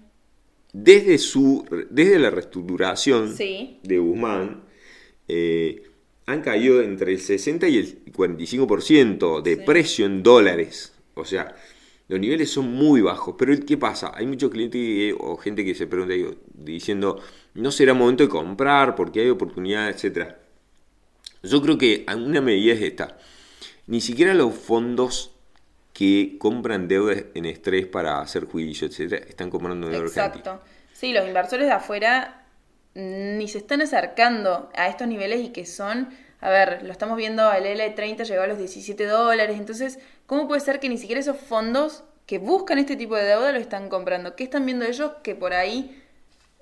Desde, 0.72 1.18
su, 1.18 1.66
desde 1.90 2.20
la 2.20 2.30
reestructuración 2.30 3.36
de 3.36 3.98
Guzmán, 3.98 4.62
han 6.30 6.42
caído 6.42 6.82
entre 6.82 7.14
el 7.14 7.20
60 7.20 7.68
y 7.68 7.78
el 7.78 8.14
45% 8.14 9.42
de 9.42 9.58
precio 9.58 10.06
en 10.06 10.22
dólares. 10.22 10.94
O 11.16 11.26
sea, 11.26 11.56
los 12.08 12.20
niveles 12.20 12.52
son 12.52 12.72
muy 12.72 13.02
bajos. 13.02 13.36
Pero 13.38 13.54
¿qué 13.66 13.78
pasa? 13.78 14.12
Hay 14.14 14.28
muchos 14.28 14.52
clientes 14.52 15.16
o 15.20 15.38
gente 15.38 15.66
que 15.66 15.74
se 15.74 15.88
pregunta 15.88 16.14
diciendo, 16.54 17.20
no 17.54 17.72
será 17.72 17.94
momento 17.94 18.24
de 18.24 18.30
comprar 18.30 18.96
porque 18.96 19.22
hay 19.22 19.30
oportunidades, 19.30 20.04
etc. 20.04 20.34
Yo 21.44 21.62
creo 21.62 21.78
que 21.78 22.06
una 22.16 22.42
medida 22.42 22.74
es 22.74 22.82
esta. 22.82 23.18
Ni 23.88 24.02
siquiera 24.02 24.34
los 24.34 24.54
fondos 24.54 25.32
que 25.94 26.38
compran 26.40 26.88
deudas 26.88 27.24
en 27.34 27.46
estrés 27.46 27.86
para 27.86 28.22
hacer 28.22 28.46
juicio, 28.46 28.88
etc., 28.88 29.26
están 29.28 29.50
comprando 29.50 29.90
deuda 29.90 30.06
Exacto. 30.06 30.62
Sí, 30.94 31.14
los 31.14 31.28
inversores 31.28 31.68
de 31.68 31.74
afuera 31.74 32.46
ni 32.94 33.48
se 33.48 33.60
están 33.60 33.82
acercando 33.82 34.70
a 34.76 34.88
estos 34.88 35.08
niveles 35.08 35.42
y 35.42 35.50
que 35.50 35.66
son, 35.66 36.10
a 36.42 36.50
ver, 36.50 36.84
lo 36.84 36.92
estamos 36.92 37.18
viendo, 37.18 37.52
el 37.52 37.66
L30 37.66 38.26
llegó 38.26 38.44
a 38.44 38.48
los 38.48 38.58
17 38.58 39.06
dólares, 39.06 39.58
entonces, 39.58 40.00
¿cómo 40.26 40.48
puede 40.48 40.62
ser 40.62 40.80
que 40.80 40.90
ni 40.90 40.98
siquiera 40.98 41.20
esos 41.20 41.38
fondos 41.38 42.04
que 42.26 42.38
buscan 42.38 42.80
este 42.80 42.96
tipo 42.96 43.16
de 43.16 43.24
deuda 43.24 43.52
lo 43.52 43.60
están 43.60 43.90
comprando? 43.90 44.36
¿Qué 44.36 44.44
están 44.44 44.66
viendo 44.66 44.86
ellos 44.86 45.12
que 45.24 45.36
por 45.36 45.54
ahí 45.54 45.99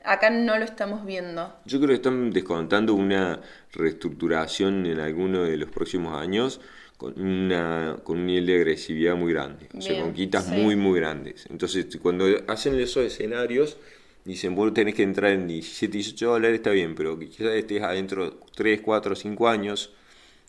acá 0.08 0.30
no 0.30 0.58
lo 0.58 0.66
estamos 0.66 1.06
viendo? 1.06 1.54
Yo 1.66 1.78
creo 1.80 1.90
que 1.90 1.96
están 1.96 2.32
descontando 2.32 2.94
una 2.94 3.42
reestructuración 3.74 4.86
en 4.86 5.00
alguno 5.00 5.44
de 5.44 5.58
los 5.58 5.70
próximos 5.70 6.20
años 6.20 6.62
con, 6.98 7.20
una, 7.20 7.98
con 8.04 8.18
un 8.20 8.26
nivel 8.26 8.46
de 8.48 8.56
agresividad 8.56 9.16
muy 9.16 9.34
grande, 9.34 9.68
o 9.78 9.82
sea, 9.82 10.02
con 10.02 10.14
quitas 10.14 10.48
muy, 10.48 10.76
muy 10.76 11.00
grandes. 11.00 11.46
Entonces, 11.50 11.86
cuando 12.02 12.26
hacen 12.48 12.80
esos 12.80 13.06
escenarios 13.06 13.78
dicen, 14.26 14.56
vos 14.56 14.74
tenés 14.74 14.96
que 14.96 15.04
entrar 15.04 15.32
en 15.32 15.48
17, 15.48 15.94
18 15.94 16.30
dólares, 16.32 16.56
está 16.56 16.72
bien, 16.72 16.96
pero 16.96 17.18
quizás 17.20 17.54
estés 17.54 17.82
adentro 17.84 18.40
3, 18.56 18.82
4, 18.82 19.16
5 19.16 19.48
años. 19.48 19.94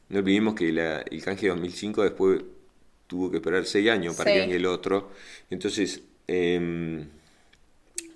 No 0.09 0.21
olvidemos 0.21 0.55
que 0.55 0.69
el 0.71 1.23
canje 1.23 1.47
de 1.47 1.51
2005 1.51 2.03
después 2.03 2.43
tuvo 3.07 3.31
que 3.31 3.37
esperar 3.37 3.65
6 3.67 3.91
años 3.91 4.17
para 4.17 4.33
que 4.33 4.41
venga 4.41 4.57
el 4.57 4.67
otro. 4.67 5.11
Entonces, 5.51 6.03
em, 6.27 7.07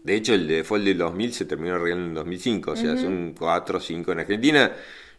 de 0.04 0.16
hecho, 0.16 0.34
el 0.34 0.48
default 0.48 0.84
del 0.84 0.98
2000 0.98 1.32
se 1.32 1.44
terminó 1.44 1.76
arreglando 1.76 2.08
en 2.08 2.14
2005, 2.14 2.70
o 2.72 2.76
sea, 2.76 2.96
son 2.96 3.34
4 3.38 3.78
o 3.78 3.80
5 3.80 4.12
en 4.12 4.20
Argentina. 4.20 4.72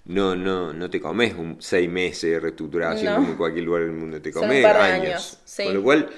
No, 0.06 0.36
no, 0.36 0.74
no 0.74 0.90
te 0.90 1.00
comes 1.00 1.34
un 1.34 1.62
6 1.62 1.90
meses 1.90 2.32
de 2.32 2.40
reestructuración 2.40 3.16
como 3.16 3.30
en 3.30 3.38
cualquier 3.38 3.64
lugar 3.64 3.84
del 3.84 3.94
mundo, 3.94 4.22
te 4.22 4.34
comes 4.34 4.66
años. 4.66 5.40
Con 5.56 5.74
lo 5.74 5.84
cual, 5.84 6.10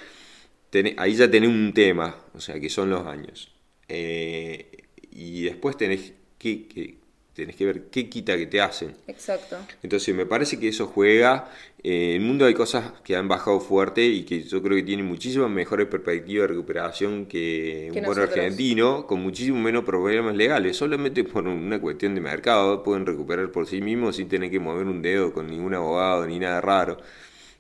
ahí 0.98 1.16
ya 1.16 1.30
tenés 1.30 1.50
un 1.50 1.74
tema, 1.74 2.16
o 2.34 2.40
sea, 2.40 2.60
que 2.60 2.70
son 2.70 2.90
los 2.90 3.06
años. 3.06 3.52
Eh, 3.88 4.86
y 5.12 5.44
después 5.44 5.78
tenés 5.78 6.14
que, 6.40 6.98
tenés 7.36 7.56
que 7.58 7.66
ver 7.66 7.84
qué 7.92 8.10
quita 8.10 8.38
que 8.38 8.48
te 8.48 8.62
hacen. 8.62 8.96
Exacto. 9.08 9.58
Entonces 9.84 10.16
me 10.16 10.26
parece 10.26 10.58
que 10.58 10.70
eso 10.70 10.88
juega. 10.88 11.52
Eh, 11.84 12.16
en 12.16 12.22
el 12.22 12.28
mundo 12.28 12.46
hay 12.46 12.54
cosas 12.54 12.94
que 13.04 13.16
han 13.16 13.28
bajado 13.28 13.60
fuerte 13.60 14.06
y 14.06 14.24
que 14.24 14.42
yo 14.42 14.64
creo 14.64 14.78
que 14.78 14.84
tienen 14.84 15.06
muchísimas 15.06 15.50
mejores 15.50 15.88
perspectivas 15.88 16.44
de 16.44 16.48
recuperación 16.48 17.26
que, 17.26 17.92
un 17.94 18.04
bono 18.04 18.24
argentino, 18.24 19.06
con 19.06 19.22
muchísimo 19.22 19.60
menos 19.60 19.84
problemas 19.84 20.36
legales. 20.36 20.78
Solamente 20.78 21.24
por 21.26 21.46
una 21.46 21.80
cuestión 21.80 22.16
de 22.16 22.22
mercado 22.22 22.82
pueden 22.84 23.06
recuperar 23.06 23.52
por 23.52 23.68
sí 23.68 23.82
mismos 23.82 24.16
sin 24.16 24.30
tener 24.30 24.50
que 24.50 24.60
mover 24.60 24.88
un 24.88 25.02
dedo 25.02 25.34
con 25.34 25.48
ningún 25.48 25.76
abogado 25.76 26.26
ni 26.26 26.40
nada 26.40 26.62
raro. 26.62 26.98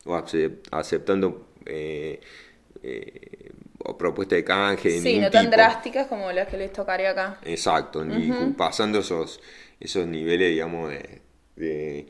O 0.05 0.15
aceptando 0.71 1.49
eh, 1.65 2.21
o 3.85 3.97
propuesta 3.97 4.35
de 4.35 4.43
canje. 4.43 4.99
Sí, 4.99 5.19
no 5.19 5.29
tan 5.29 5.49
drásticas 5.49 6.07
como 6.07 6.31
las 6.31 6.47
que 6.47 6.57
les 6.57 6.73
tocaría 6.73 7.11
acá. 7.11 7.39
Exacto, 7.43 8.03
y 8.05 8.31
pasando 8.57 8.99
esos, 8.99 9.39
esos 9.79 10.07
niveles, 10.07 10.51
digamos, 10.51 10.93
de, 11.55 12.07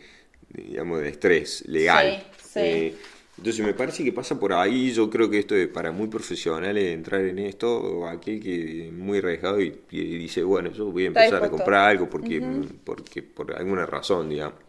digamos, 0.50 1.02
de 1.02 1.10
estrés 1.10 1.64
legal. 1.68 2.26
Sí, 2.38 2.60
eh, 2.60 2.96
entonces 3.38 3.66
me 3.66 3.74
parece 3.74 4.04
que 4.04 4.14
pasa 4.14 4.40
por 4.40 4.54
ahí, 4.54 4.94
yo 4.94 5.10
creo 5.10 5.30
que 5.30 5.40
esto 5.40 5.56
es 5.56 5.68
para 5.68 5.92
muy 5.92 6.08
profesionales 6.08 6.94
entrar 6.94 7.22
en 7.22 7.40
esto, 7.40 7.78
o 7.78 8.08
aquel 8.08 8.42
que 8.42 8.88
es 8.88 8.94
muy 8.94 9.18
arriesgado 9.18 9.60
y, 9.62 9.78
dice, 9.92 10.42
bueno, 10.44 10.72
yo 10.72 10.86
voy 10.86 11.04
a 11.04 11.08
empezar 11.08 11.44
a 11.44 11.50
comprar 11.50 11.90
algo 11.90 12.10
porque, 12.10 12.42
porque 12.84 13.24
por 13.24 13.54
alguna 13.54 13.86
razón, 13.86 14.30
digamos. 14.30 14.60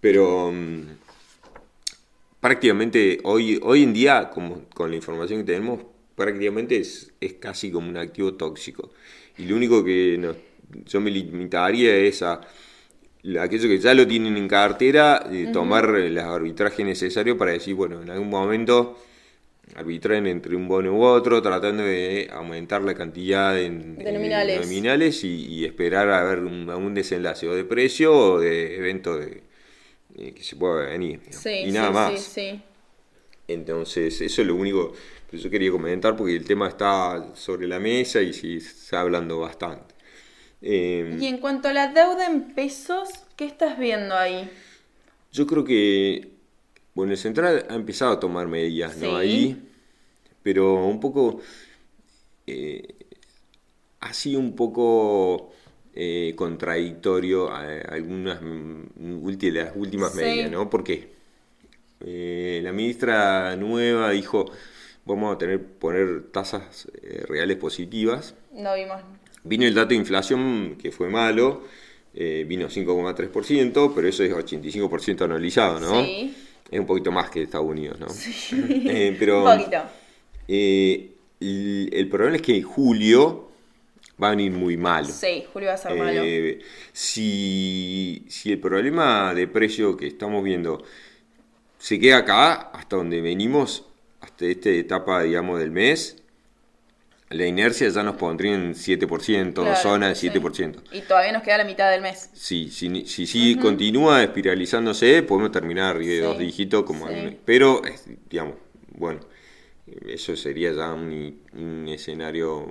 Pero 0.00 0.52
mm, 0.52 0.82
prácticamente 2.40 3.20
hoy, 3.24 3.58
hoy 3.62 3.82
en 3.84 3.94
día, 3.94 4.28
como, 4.28 4.64
con 4.74 4.90
la 4.90 4.96
información 4.96 5.40
que 5.40 5.52
tenemos, 5.52 5.80
prácticamente 6.14 6.76
es, 6.76 7.12
es 7.20 7.34
casi 7.34 7.70
como 7.70 7.88
un 7.88 7.96
activo 7.96 8.34
tóxico. 8.34 8.90
Y 9.38 9.46
lo 9.46 9.56
único 9.56 9.82
que 9.82 10.18
yo 10.86 11.00
me 11.00 11.10
limitaría 11.10 11.96
es 11.96 12.22
a 12.22 12.40
aquellos 13.40 13.66
que 13.66 13.78
ya 13.78 13.94
lo 13.94 14.06
tienen 14.06 14.36
en 14.36 14.48
cartera, 14.48 15.26
eh, 15.30 15.48
tomar 15.52 15.94
el 15.96 16.18
arbitraje 16.18 16.84
necesario 16.84 17.36
para 17.36 17.52
decir, 17.52 17.74
bueno, 17.74 18.02
en 18.02 18.10
algún 18.10 18.30
momento 18.30 18.98
arbitrar 19.74 20.26
entre 20.26 20.56
un 20.56 20.66
bono 20.66 20.94
u 20.94 21.02
otro, 21.02 21.42
tratando 21.42 21.82
de 21.82 22.28
aumentar 22.32 22.82
la 22.82 22.94
cantidad 22.94 23.54
de, 23.54 23.68
nominales, 23.68 25.24
y, 25.24 25.64
esperar 25.64 26.08
a 26.08 26.24
ver 26.24 26.38
un, 26.38 26.94
desenlace 26.94 27.46
o 27.48 27.54
de 27.54 27.64
precio 27.64 28.16
o 28.16 28.40
de 28.40 28.76
evento 28.76 29.18
de, 29.18 29.42
eh, 30.16 30.32
que 30.32 30.42
se 30.42 30.56
pueda 30.56 30.86
venir. 30.86 31.20
y 31.64 31.70
nada 31.70 31.90
más. 31.90 32.38
Entonces, 33.46 34.20
eso 34.20 34.42
es 34.42 34.46
lo 34.46 34.54
único 34.54 34.92
pero 35.30 35.42
yo 35.42 35.50
quería 35.50 35.70
comentar 35.70 36.16
porque 36.16 36.36
el 36.36 36.44
tema 36.44 36.68
está 36.68 37.34
sobre 37.34 37.66
la 37.66 37.78
mesa 37.78 38.20
y 38.22 38.32
se 38.32 38.56
está 38.56 39.00
hablando 39.00 39.40
bastante. 39.40 39.87
Em, 40.60 41.22
y 41.22 41.26
en 41.26 41.38
cuanto 41.38 41.68
a 41.68 41.72
la 41.72 41.88
deuda 41.88 42.26
en 42.26 42.54
pesos, 42.54 43.08
¿qué 43.36 43.46
estás 43.46 43.78
viendo 43.78 44.14
ahí? 44.16 44.50
Yo 45.32 45.46
creo 45.46 45.64
que, 45.64 46.32
bueno, 46.94 47.12
el 47.12 47.18
central 47.18 47.66
ha 47.68 47.74
empezado 47.74 48.12
a 48.12 48.20
tomar 48.20 48.48
medidas, 48.48 48.96
¿no? 48.96 49.16
Ahí, 49.16 49.56
pero 50.42 50.84
un 50.86 51.00
poco, 51.00 51.40
eh, 52.46 52.94
ha 54.00 54.12
sido 54.12 54.40
un 54.40 54.56
poco 54.56 55.52
eh, 55.94 56.34
contradictorio 56.36 57.50
a 57.50 57.60
algunas 57.90 58.40
de 58.40 59.52
las 59.52 59.76
últimas 59.76 60.14
medidas, 60.14 60.50
¿no? 60.50 60.70
Porque 60.70 61.12
eh, 62.00 62.60
la 62.62 62.72
ministra 62.72 63.56
nueva 63.56 64.10
dijo 64.10 64.46
vamos 65.04 65.34
a 65.34 65.38
tener 65.38 65.64
poner 65.64 66.30
tasas 66.30 66.86
eh, 67.02 67.24
reales 67.26 67.56
positivas. 67.56 68.34
No 68.52 68.74
vimos. 68.74 69.00
Vino 69.48 69.64
el 69.64 69.74
dato 69.74 69.88
de 69.90 69.94
inflación 69.96 70.76
que 70.80 70.92
fue 70.92 71.08
malo, 71.08 71.62
eh, 72.14 72.44
vino 72.46 72.68
5,3%, 72.68 73.92
pero 73.94 74.08
eso 74.08 74.22
es 74.24 74.32
85% 74.32 75.22
anualizado, 75.24 75.80
¿no? 75.80 76.04
Sí. 76.04 76.34
Es 76.70 76.78
un 76.78 76.86
poquito 76.86 77.10
más 77.10 77.30
que 77.30 77.42
Estados 77.42 77.66
Unidos, 77.66 77.98
¿no? 77.98 78.06
Eh, 78.58 79.16
pero, 79.18 79.44
Un 79.44 79.58
poquito. 79.58 79.82
eh, 80.48 81.12
el, 81.40 81.88
el 81.92 82.08
problema 82.08 82.36
es 82.36 82.42
que 82.42 82.60
julio 82.62 83.48
va 84.22 84.28
a 84.28 84.30
venir 84.30 84.50
muy 84.52 84.76
malo. 84.76 85.08
Sí, 85.08 85.44
Julio 85.52 85.68
va 85.68 85.74
a 85.74 85.78
ser 85.78 85.94
malo. 85.96 86.22
Si, 86.92 88.24
si 88.28 88.52
el 88.52 88.58
problema 88.58 89.32
de 89.32 89.46
precio 89.46 89.96
que 89.96 90.08
estamos 90.08 90.42
viendo 90.44 90.82
se 91.78 91.98
queda 92.00 92.18
acá, 92.18 92.54
hasta 92.72 92.96
donde 92.96 93.20
venimos, 93.20 93.84
hasta 94.20 94.46
esta 94.46 94.70
etapa, 94.70 95.22
digamos, 95.22 95.60
del 95.60 95.70
mes, 95.70 96.16
la 97.30 97.46
inercia 97.46 97.88
ya 97.88 98.02
nos 98.02 98.16
pondría 98.16 98.54
en 98.54 98.74
7%, 98.74 99.62
Claro, 99.62 99.76
zona 99.76 100.08
de 100.08 100.14
sí. 100.14 100.30
7%. 100.30 100.82
Y 100.92 101.02
todavía 101.02 101.32
nos 101.32 101.42
queda 101.42 101.58
la 101.58 101.64
mitad 101.64 101.90
del 101.90 102.00
mes. 102.02 102.30
Sí, 102.32 102.70
si, 102.70 103.04
si, 103.06 103.26
si 103.26 103.56
continúa 103.56 104.22
espiralizándose, 104.22 105.22
podemos 105.22 105.52
terminar 105.52 105.96
arriba 105.96 106.12
de 106.12 106.20
Sí, 106.20 106.22
dos 106.22 106.38
dígitos, 106.38 106.84
como 106.84 107.06
sí. 107.08 107.38
pero, 107.44 107.82
digamos, 108.30 108.54
bueno, 108.96 109.20
eso 110.06 110.36
sería 110.36 110.72
ya 110.72 110.92
un, 110.94 111.40
un 111.54 111.88
escenario 111.88 112.68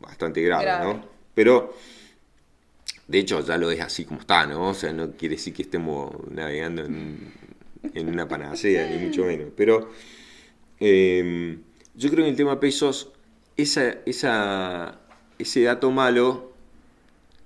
bastante 0.00 0.42
grave, 0.42 0.64
Grave. 0.64 0.84
¿no? 0.84 1.04
Pero, 1.34 1.74
de 3.08 3.18
hecho, 3.18 3.40
ya 3.44 3.56
lo 3.58 3.70
es 3.70 3.80
así 3.80 4.04
como 4.04 4.20
está, 4.20 4.46
¿no? 4.46 4.68
O 4.70 4.74
sea, 4.74 4.92
no 4.92 5.12
quiere 5.12 5.36
decir 5.36 5.52
que 5.54 5.62
estemos 5.62 6.12
navegando 6.30 6.84
en, 6.84 7.32
en 7.94 8.08
una 8.08 8.28
panacea, 8.28 8.88
ni 8.88 8.98
mucho 9.06 9.24
menos. 9.24 9.48
Pero, 9.56 9.90
eh, 10.80 11.58
yo 11.94 12.10
creo 12.10 12.24
que 12.24 12.30
el 12.30 12.36
tema 12.36 12.58
pesos, 12.60 13.10
esa, 13.56 13.94
esa, 14.06 14.98
ese 15.38 15.62
dato 15.62 15.90
malo 15.90 16.52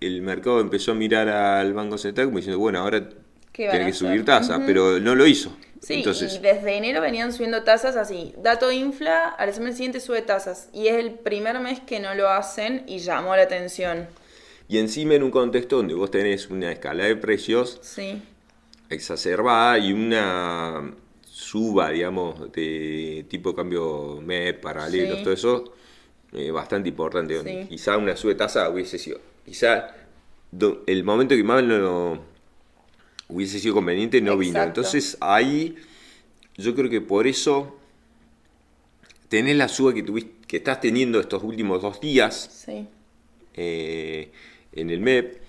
el 0.01 0.23
mercado 0.23 0.61
empezó 0.61 0.93
a 0.93 0.95
mirar 0.95 1.29
al 1.29 1.73
Banco 1.73 1.99
Central 1.99 2.27
como 2.27 2.39
diciendo, 2.39 2.59
bueno, 2.59 2.81
ahora 2.81 3.09
¿Qué 3.53 3.67
van 3.67 3.77
tiene 3.77 3.87
que 3.87 3.93
subir 3.97 4.25
tasa, 4.25 4.63
pero 4.67 5.01
no 5.01 5.15
lo 5.15 5.27
hizo. 5.27 5.57
Sí, 5.81 5.95
Entonces, 5.95 6.35
y 6.35 6.39
desde 6.39 6.77
enero 6.77 7.01
venían 7.01 7.33
subiendo 7.33 7.63
tasas 7.63 7.97
así. 7.97 8.35
Dato 8.39 8.71
infla, 8.73 9.29
al 9.29 9.53
semana 9.55 9.73
siguiente 9.73 10.01
sube 10.01 10.21
tasas. 10.23 10.69
Y 10.73 10.89
es 10.89 10.95
el 10.97 11.13
primer 11.13 11.59
mes 11.61 11.81
que 11.81 12.01
no 12.01 12.15
lo 12.15 12.29
hacen 12.29 12.85
y 12.87 12.99
llamó 12.99 13.35
la 13.37 13.43
atención. 13.43 14.07
y 14.69 14.79
encima 14.79 15.15
en 15.15 15.23
un 15.23 15.31
contexto 15.31 15.77
donde 15.77 15.95
vos 15.95 16.11
tenés 16.11 16.51
una 16.51 16.73
escala 16.73 17.05
de 17.05 17.15
precios 17.17 17.79
Sí, 17.83 18.21
exacerbada 18.91 19.79
y 19.79 19.93
una 19.93 20.93
suba, 21.31 21.91
digamos, 21.91 22.53
de 22.53 23.25
tipo 23.29 23.55
cambio 23.55 24.21
MEP, 24.23 24.61
paralelos, 24.61 25.19
Sí. 25.19 25.25
todo 25.25 25.35
eso, 25.35 25.73
eh, 26.37 26.51
bastante 26.51 26.89
importante. 26.89 27.43
Sí. 27.43 27.69
Quizá 27.69 27.97
una 27.97 28.17
sube 28.17 28.35
tasa 28.35 28.69
hubiese 28.71 28.99
sido, 28.99 29.21
quizá 29.45 29.89
do- 30.51 30.83
el 30.87 31.03
momento 31.05 31.35
que 31.35 31.43
más 31.43 31.65
no 31.65 32.21
hubiese 33.29 33.59
sido 33.59 33.75
conveniente 33.75 34.21
no 34.21 34.37
vino. 34.37 34.63
Entonces 34.63 35.17
ahí 35.21 35.77
yo 36.57 36.75
creo 36.75 36.89
que 36.91 37.01
por 37.01 37.27
eso 37.27 37.77
tenés 39.29 39.57
la 39.57 39.69
suba 39.69 39.93
que, 39.93 40.03
tuviste, 40.03 40.33
que 40.47 40.59
estás 40.59 40.81
teniendo 40.81 41.19
estos 41.21 41.43
últimos 41.43 41.83
dos 41.83 42.01
días 42.01 42.65
sí. 42.65 42.87
eh, 43.55 44.31
en 44.73 44.91
el 44.91 45.01
MEP, 45.01 45.41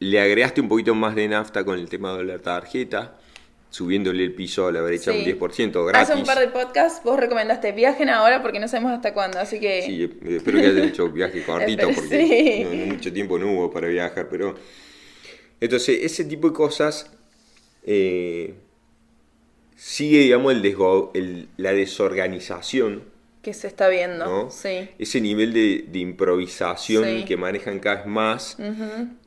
le 0.00 0.20
agregaste 0.20 0.60
un 0.60 0.68
poquito 0.68 0.94
más 0.94 1.14
de 1.14 1.28
nafta 1.28 1.64
con 1.64 1.78
el 1.78 1.88
tema 1.88 2.16
de 2.16 2.24
la 2.24 2.38
tarjeta, 2.38 3.18
subiéndole 3.70 4.24
el 4.24 4.32
piso 4.34 4.66
a 4.66 4.72
la 4.72 4.80
brecha 4.80 5.12
Sí. 5.12 5.18
un 5.18 5.24
10% 5.24 5.84
gratis. 5.86 6.10
Hace 6.10 6.18
un 6.20 6.26
par 6.26 6.38
de 6.38 6.48
podcasts 6.48 7.02
vos 7.04 7.18
recomendaste 7.20 7.72
viajen 7.72 8.08
ahora 8.08 8.40
porque 8.42 8.58
no 8.60 8.66
sabemos 8.68 8.92
hasta 8.92 9.12
cuándo, 9.12 9.38
así 9.38 9.60
que... 9.60 9.82
Sí, 9.82 10.02
eh, 10.04 10.36
espero 10.36 10.58
que 10.58 10.66
hayan 10.66 10.88
hecho 10.88 11.08
viaje 11.12 11.42
cortito 11.44 11.88
Espero- 11.88 11.94
porque 11.94 12.26
sí. 12.26 12.64
no, 12.64 12.74
no 12.86 12.94
mucho 12.94 13.12
tiempo 13.12 13.38
no 13.38 13.52
hubo 13.52 13.70
para 13.70 13.88
viajar, 13.88 14.28
pero 14.30 14.54
entonces 15.60 15.98
ese 16.02 16.24
tipo 16.24 16.48
de 16.48 16.54
cosas 16.54 17.10
eh, 17.84 18.54
sigue, 19.76 20.18
digamos, 20.20 20.52
el 20.52 20.62
desgo- 20.62 21.10
el- 21.14 21.48
la 21.56 21.72
desorganización, 21.72 23.02
que 23.42 23.54
se 23.54 23.66
está 23.68 23.88
viendo, 23.88 24.26
¿no? 24.26 24.50
sí. 24.50 24.88
Ese 24.98 25.20
nivel 25.20 25.52
de, 25.52 25.84
de 25.90 25.98
improvisación 26.00 27.04
Sí. 27.04 27.24
que 27.24 27.36
manejan 27.36 27.78
cada 27.78 27.96
vez 27.96 28.06
más. 28.06 28.56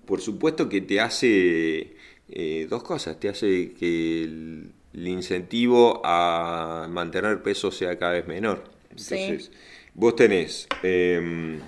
Por 0.06 0.20
supuesto 0.20 0.68
que 0.68 0.82
te 0.82 1.00
hace 1.00 1.96
eh, 2.32 2.68
dos 2.70 2.84
cosas. 2.84 3.20
Te 3.20 3.30
hace 3.30 3.74
que 3.74 4.24
el, 4.24 4.72
el 4.94 5.08
incentivo 5.08 6.02
a 6.04 6.88
mantener 6.90 7.42
peso 7.44 7.72
sea 7.72 7.98
cada 7.98 8.14
vez 8.14 8.28
menor. 8.28 8.64
Sí. 8.96 9.16
Entonces, 9.16 9.52
vos 9.94 10.16
tenés 10.16 10.68
em, 10.84 11.60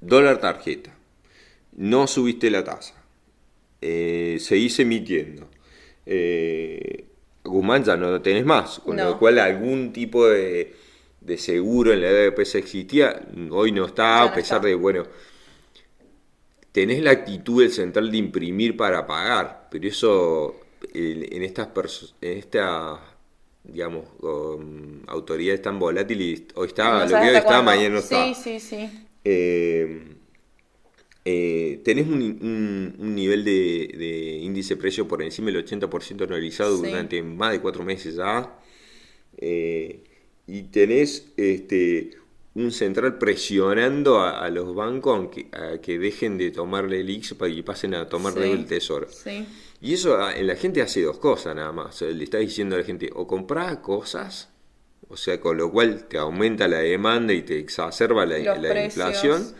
dólar 0.00 0.38
tarjeta, 0.40 0.94
no 1.76 2.06
subiste 2.06 2.50
la 2.50 2.62
tasa, 2.64 2.94
eh, 3.80 4.36
seguís 4.40 4.78
emitiendo. 4.78 5.48
Eh, 6.06 7.06
Guzmán 7.42 7.84
ya 7.84 7.96
no 7.96 8.10
lo 8.10 8.22
tenés 8.22 8.44
más, 8.44 8.78
con 8.80 8.96
No. 8.96 9.04
lo 9.10 9.18
cual 9.18 9.38
algún 9.38 9.92
tipo 9.92 10.26
de, 10.28 10.74
de 11.20 11.38
seguro 11.38 11.92
en 11.92 12.00
la 12.02 12.08
EDPS 12.08 12.54
existía, 12.56 13.20
hoy 13.50 13.72
no 13.72 13.86
está, 13.86 14.22
a 14.22 14.34
pesar 14.34 14.58
está. 14.58 14.68
de, 14.68 14.74
bueno, 14.74 15.04
tenés 16.74 17.02
la 17.02 17.12
actitud 17.12 17.62
del 17.62 17.72
central 17.72 18.10
de 18.12 18.18
imprimir 18.18 18.76
para 18.76 19.06
pagar, 19.06 19.68
pero 19.70 19.86
eso 19.88 20.56
eh, 20.94 21.28
en 21.32 21.42
estas 21.42 21.68
en 22.20 22.38
esta 22.38 23.00
digamos 23.64 24.04
um, 24.20 25.00
autoridades 25.06 25.62
tan 25.62 25.78
volátiles 25.78 26.44
hoy 26.56 26.68
está 26.68 27.06
No 27.06 27.06
lo 27.06 27.20
que 27.22 27.30
hoy 27.30 27.36
está 27.36 27.62
mañana 27.62 27.94
no 27.94 27.98
está 28.00 28.24
Sí, 28.26 28.34
sí, 28.34 28.60
sí. 28.60 28.90
Eh, 29.24 29.88
eh, 31.24 31.80
tenés 31.84 32.06
un, 32.06 32.20
un- 32.22 32.96
un 32.98 33.14
nivel 33.14 33.44
de, 33.44 33.90
de 33.96 34.38
índice 34.42 34.74
de 34.74 34.80
precio 34.80 35.08
por 35.08 35.22
encima 35.22 35.46
del 35.50 35.56
80% 35.64 36.24
anualizado 36.24 36.76
Sí. 36.76 36.86
durante 36.90 37.22
más 37.22 37.52
de 37.52 37.60
cuatro 37.60 37.84
meses 37.84 38.16
ya. 38.16 38.58
Eh, 39.38 40.04
y 40.46 40.62
tenés 40.64 41.32
este, 41.36 42.10
un 42.54 42.70
central 42.70 43.18
presionando 43.18 44.20
a, 44.20 44.44
a 44.44 44.48
los 44.50 44.74
bancos 44.74 45.16
aunque, 45.16 45.48
a 45.52 45.78
que 45.80 45.98
dejen 45.98 46.38
de 46.38 46.50
tomarle 46.50 47.00
el 47.00 47.22
para 47.36 47.52
que 47.52 47.62
pasen 47.62 47.94
a 47.94 48.08
tomar 48.08 48.32
Sí. 48.34 48.40
el 48.42 48.64
tesoro. 48.66 49.08
Sí. 49.10 49.46
Y 49.80 49.94
eso 49.94 50.16
a- 50.18 50.34
en 50.36 50.46
la 50.46 50.54
gente 50.56 50.80
hace 50.80 51.02
dos 51.02 51.18
cosas 51.18 51.54
nada 51.56 51.72
más. 51.72 51.86
O 51.96 51.98
sea, 51.98 52.08
le 52.10 52.24
está 52.24 52.38
diciendo 52.38 52.76
a 52.76 52.78
la 52.78 52.84
gente, 52.84 53.10
o 53.14 53.26
comprás 53.26 53.78
cosas, 53.78 54.50
o 55.08 55.16
sea, 55.16 55.40
con 55.40 55.56
lo 55.56 55.70
cual 55.70 56.04
te 56.08 56.16
aumenta 56.16 56.68
la 56.68 56.78
demanda 56.78 57.32
y 57.32 57.42
te 57.42 57.58
exacerba 57.58 58.24
la, 58.24 58.38
inflación, 58.84 59.52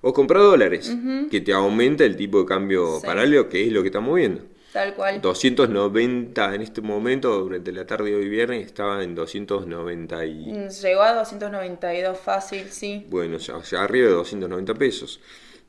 o 0.00 0.12
comprar 0.12 0.42
dólares, 0.42 0.96
que 1.30 1.40
te 1.40 1.52
aumenta 1.52 2.04
el 2.04 2.16
tipo 2.16 2.40
de 2.40 2.46
cambio 2.46 2.98
Sí. 3.00 3.06
paralelo, 3.06 3.48
que 3.48 3.66
es 3.66 3.72
lo 3.72 3.82
que 3.82 3.88
estamos 3.88 4.14
viendo. 4.16 4.42
Tal 4.72 4.94
cual. 4.94 5.20
290 5.20 6.54
en 6.54 6.62
este 6.62 6.80
momento, 6.80 7.40
durante 7.40 7.72
la 7.72 7.86
tarde 7.86 8.10
de 8.10 8.16
hoy 8.16 8.28
viernes, 8.28 8.66
estaba 8.66 9.02
en 9.02 9.14
290 9.14 10.26
y... 10.26 10.52
Mm, 10.52 10.68
Llegó 10.68 11.02
a 11.02 11.14
292 11.14 12.18
fácil, 12.18 12.68
sí. 12.70 13.06
Bueno, 13.08 13.38
ya, 13.38 13.60
ya 13.62 13.82
arriba 13.82 14.08
de 14.08 14.14
290 14.14 14.74
pesos. 14.74 15.20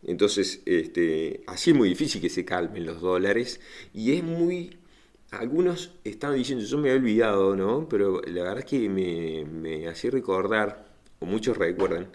Entonces, 0.04 0.62
este, 0.66 1.44
así 1.48 1.72
es 1.72 1.78
muy 1.78 1.90
difícil 1.90 2.22
que 2.22 2.30
se 2.30 2.46
calmen 2.46 2.86
los 2.86 3.02
dólares. 3.02 3.60
Y 3.94 4.14
es 4.14 4.24
muy. 4.24 4.78
Algunos 5.32 5.94
estaban 6.04 6.38
diciendo, 6.38 6.66
yo 6.66 6.78
me 6.78 6.90
había 6.90 7.00
olvidado, 7.00 7.56
¿no? 7.56 7.88
Pero 7.88 8.22
la 8.26 8.44
verdad 8.44 8.60
es 8.60 8.66
que 8.66 8.90
me, 8.90 9.46
me 9.46 9.88
hacía 9.88 10.10
recordar, 10.12 10.86
o 11.20 11.26
muchos 11.26 11.58
recuerdan, 11.58 12.08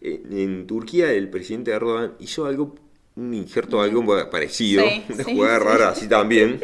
en 0.00 0.66
Turquía 0.66 1.12
el 1.12 1.28
presidente 1.30 1.72
Erdogan 1.72 2.14
hizo 2.20 2.46
algo, 2.46 2.74
un 3.20 3.34
injerto 3.34 3.80
algo 3.82 4.04
parecido, 4.30 4.84
Sí, 4.88 5.02
una 5.10 5.24
sí, 5.24 5.34
jugada 5.34 5.58
sí. 5.58 5.64
rara 5.64 5.88
así 5.90 6.08
también, 6.08 6.60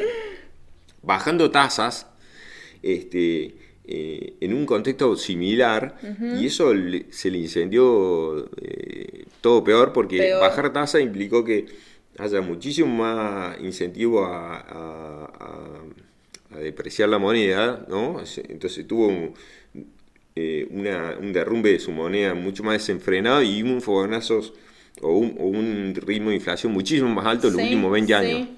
bajando 1.03 1.51
tasas 1.51 2.07
este, 2.83 3.55
eh, 3.87 4.35
en 4.41 4.55
un 4.55 4.67
contexto 4.67 5.17
similar 5.17 5.97
y 6.35 6.47
eso 6.47 6.73
le- 6.75 7.07
se 7.13 7.31
le 7.31 7.39
incendió 7.39 8.49
eh, 8.61 9.27
todo 9.41 9.63
peor 9.63 9.93
porque 9.93 10.19
Peor. 10.19 10.41
bajar 10.41 10.73
tasa 10.73 11.01
implicó 11.01 11.45
que 11.45 11.67
haya 12.19 12.41
muchísimo 12.41 12.89
más 12.95 13.61
incentivo 13.61 14.25
a, 14.25 14.57
a- 14.57 15.25
a- 15.25 16.57
a 16.57 16.59
depreciar 16.59 17.09
la 17.09 17.19
moneda, 17.19 17.85
¿no? 17.89 18.21
Entonces 18.49 18.87
tuvo 18.87 19.09
un, 19.09 19.35
eh, 20.35 20.67
una- 20.71 21.17
un 21.21 21.33
derrumbe 21.33 21.73
de 21.73 21.79
su 21.79 21.93
moneda 21.93 22.35
mucho 22.35 22.63
más 22.63 22.75
desenfrenado 22.75 23.43
y 23.43 23.63
un 23.63 23.81
fogonazos 23.81 24.53
o 25.03 25.13
un, 25.19 25.37
o 25.39 25.45
un 25.45 25.95
ritmo 25.95 26.31
de 26.31 26.37
inflación 26.37 26.73
muchísimo 26.73 27.09
más 27.15 27.27
alto 27.27 27.49
en 27.49 27.53
los 27.55 27.63
Sí, 27.63 27.69
últimos 27.69 27.93
20 27.93 28.07
sí. 28.09 28.13
años. 28.15 28.49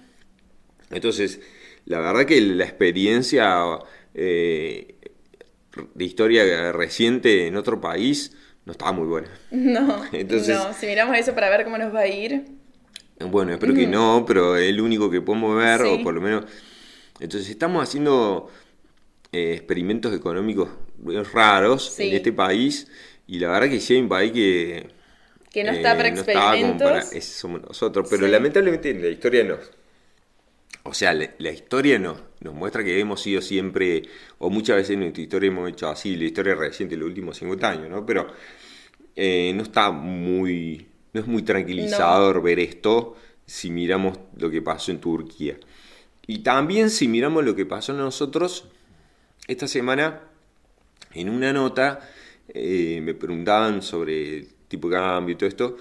Entonces, 0.90 1.40
la 1.84 1.98
verdad 2.00 2.26
que 2.26 2.40
la 2.40 2.64
experiencia 2.64 3.78
eh, 4.14 4.94
de 5.94 6.04
historia 6.04 6.72
reciente 6.72 7.46
en 7.46 7.56
otro 7.56 7.80
país 7.80 8.36
no 8.64 8.72
estaba 8.72 8.92
muy 8.92 9.06
buena. 9.06 9.28
No, 9.50 10.04
Entonces- 10.12 10.56
no, 10.56 10.72
si 10.72 10.86
miramos 10.86 11.16
eso 11.16 11.34
para 11.34 11.50
ver 11.50 11.64
cómo 11.64 11.78
nos 11.78 11.94
va 11.94 12.00
a 12.00 12.06
ir. 12.08 12.44
Bueno, 13.20 13.52
espero 13.52 13.74
que 13.74 13.86
no, 13.88 14.24
pero 14.26 14.56
es 14.56 14.68
el 14.68 14.80
único 14.80 15.10
que 15.10 15.20
podemos 15.20 15.56
ver, 15.56 15.80
Sí. 15.80 15.88
o 15.88 16.02
por 16.04 16.14
lo 16.14 16.20
menos... 16.20 16.44
Entonces, 17.18 17.50
estamos 17.50 17.82
haciendo 17.82 18.48
eh, 19.32 19.54
experimentos 19.54 20.14
económicos 20.14 20.68
raros 21.32 21.94
Sí. 21.96 22.10
en 22.10 22.14
este 22.14 22.32
país, 22.32 22.86
y 23.26 23.40
la 23.40 23.48
verdad 23.48 23.68
que 23.70 23.80
sí 23.80 23.94
hay 23.94 24.00
un 24.02 24.08
país 24.08 24.30
que... 24.30 24.86
Que 25.64 25.70
no 25.70 25.76
está 25.76 25.96
para 25.96 26.08
estaba 26.08 26.52
como 26.56 26.78
para- 26.78 26.98
experimentos. 26.98 27.12
ese 27.12 27.32
somos 27.40 27.62
nosotros, 27.62 28.06
pero 28.10 28.26
Sí. 28.26 28.32
lamentablemente 28.32 28.90
en 28.90 29.02
la 29.02 29.08
historia 29.08 29.44
nos... 29.44 29.70
o 30.84 30.94
sea, 30.94 31.12
la, 31.12 31.50
historia 31.50 31.98
nos, 31.98 32.18
nos 32.40 32.54
muestra 32.54 32.82
que 32.84 32.98
hemos 32.98 33.20
sido 33.22 33.42
siempre, 33.42 34.02
o 34.38 34.48
muchas 34.50 34.76
veces 34.76 34.90
en 34.94 35.00
nuestra 35.00 35.22
historia 35.22 35.48
hemos 35.48 35.68
hecho 35.70 35.88
así, 35.88 36.16
la 36.16 36.24
historia 36.24 36.54
reciente 36.54 36.96
los 36.96 37.06
últimos 37.08 37.36
50 37.36 37.68
años, 37.70 37.90
¿no? 37.90 38.06
Pero 38.06 38.26
eh, 39.16 39.52
no 39.54 39.62
está 39.64 39.90
muy, 39.90 40.86
no 41.12 41.20
es 41.20 41.26
muy 41.26 41.42
tranquilizador 41.42 42.40
ver 42.42 42.58
esto 42.60 43.16
si 43.44 43.70
miramos 43.70 44.18
lo 44.36 44.50
que 44.50 44.62
pasó 44.62 44.90
en 44.92 45.00
Turquía. 45.00 45.56
Y 46.26 46.38
también 46.40 46.90
si 46.90 47.08
miramos 47.08 47.44
lo 47.44 47.54
que 47.56 47.66
pasó 47.66 47.92
en 47.92 47.98
nosotros, 47.98 48.64
esta 49.46 49.66
semana, 49.66 50.20
en 51.14 51.30
una 51.30 51.52
nota, 51.52 52.00
eh, 52.48 53.00
me 53.02 53.14
preguntaban 53.14 53.82
sobre 53.82 54.46
tipo 54.68 54.88
de 54.88 54.96
cambio 54.96 55.32
y 55.32 55.36
todo 55.36 55.48
esto, 55.48 55.76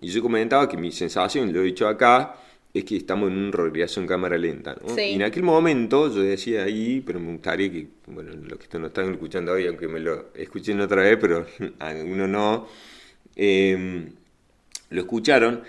y 0.00 0.08
yo 0.08 0.22
comentaba 0.22 0.68
que 0.68 0.76
mi 0.76 0.92
sensación, 0.92 1.52
lo 1.52 1.60
he 1.60 1.64
dicho 1.64 1.88
acá, 1.88 2.36
es 2.78 2.84
que 2.84 2.96
estamos 2.96 3.30
en 3.30 3.38
un 3.38 3.52
regreso 3.52 4.00
en 4.00 4.06
cámara 4.06 4.36
lenta. 4.36 4.76
Y 4.98 5.14
en 5.14 5.22
aquel 5.22 5.42
momento 5.42 6.14
yo 6.14 6.20
decía 6.20 6.64
ahí, 6.64 7.00
pero 7.00 7.18
me 7.18 7.32
gustaría 7.32 7.72
que, 7.72 7.86
bueno, 8.08 8.32
los 8.34 8.58
que 8.58 8.78
no 8.78 8.88
están 8.88 9.12
escuchando 9.12 9.52
hoy, 9.52 9.66
aunque 9.66 9.88
me 9.88 9.98
lo 9.98 10.26
escuchen 10.34 10.80
otra 10.80 11.02
vez, 11.02 11.16
pero 11.18 11.46
algunos 11.78 12.28
no, 12.28 12.68
em, 13.34 14.10
lo 14.90 15.00
escucharon, 15.00 15.62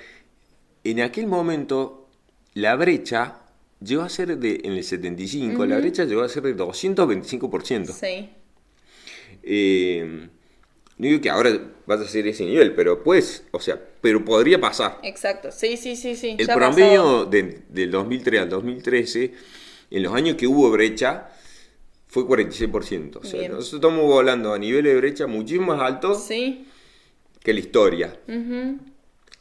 en 0.83 0.99
aquel 0.99 1.27
momento 1.27 2.09
la 2.55 2.75
brecha 2.75 3.39
llegó 3.81 4.01
a 4.01 4.09
ser 4.09 4.37
de, 4.37 4.59
en 4.63 4.73
el 4.73 4.83
75, 4.83 5.65
la 5.65 5.77
brecha 5.77 6.03
llegó 6.03 6.23
a 6.23 6.29
ser 6.29 6.43
de 6.43 6.57
225%. 6.57 7.85
Sí. 7.85 8.29
Eh, 9.43 10.27
no 10.97 11.07
digo 11.07 11.21
que 11.21 11.29
ahora 11.29 11.51
vas 11.85 12.01
a 12.01 12.07
ser 12.07 12.27
ese 12.27 12.43
nivel, 12.45 12.73
pero 12.73 13.03
pues, 13.03 13.43
o 13.51 13.59
sea, 13.59 13.79
pero 14.01 14.25
podría 14.25 14.59
pasar. 14.59 14.99
Exacto, 15.03 15.51
sí, 15.51 15.77
sí, 15.77 15.95
sí, 15.95 16.15
sí. 16.15 16.35
El 16.39 16.47
promedio 16.47 17.25
del 17.25 17.91
2003 17.91 18.41
al 18.41 18.49
2013, 18.49 19.33
en 19.91 20.03
los 20.03 20.13
años 20.13 20.35
que 20.37 20.47
hubo 20.47 20.71
brecha, 20.71 21.29
fue 22.07 22.23
46%. 22.23 23.17
O 23.17 23.23
sea, 23.23 23.41
nosotros 23.49 23.73
estamos 23.73 24.05
volando 24.05 24.53
a 24.53 24.57
nivel 24.57 24.85
de 24.85 24.95
brecha 24.95 25.27
muchísimo 25.27 25.67
más 25.67 25.81
alto 25.81 26.19
que 26.27 27.53
la 27.53 27.59
historia. 27.59 28.19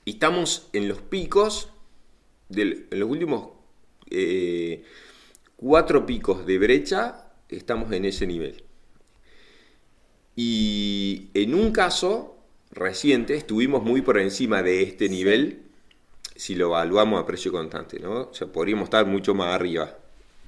Y 0.04 0.10
estamos 0.10 0.68
en 0.74 0.88
los 0.88 1.00
picos, 1.00 1.70
en 2.54 2.86
los 2.90 3.08
últimos 3.08 3.48
eh, 4.10 4.84
cuatro 5.56 6.04
picos 6.04 6.44
de 6.44 6.58
brecha, 6.58 7.30
estamos 7.48 7.90
en 7.92 8.04
ese 8.04 8.26
nivel. 8.26 8.62
Y 10.36 11.28
en 11.34 11.54
un 11.54 11.72
caso 11.72 12.36
reciente 12.70 13.34
estuvimos 13.34 13.82
muy 13.82 14.02
por 14.02 14.18
encima 14.18 14.62
de 14.62 14.82
este 14.82 15.08
nivel 15.08 15.62
si 16.36 16.54
lo 16.54 16.66
evaluamos 16.66 17.22
a 17.22 17.26
precio 17.26 17.50
constante, 17.50 17.98
¿no? 17.98 18.28
O 18.28 18.34
sea, 18.34 18.46
podríamos 18.46 18.84
estar 18.84 19.06
mucho 19.06 19.34
más 19.34 19.54
arriba 19.54 19.96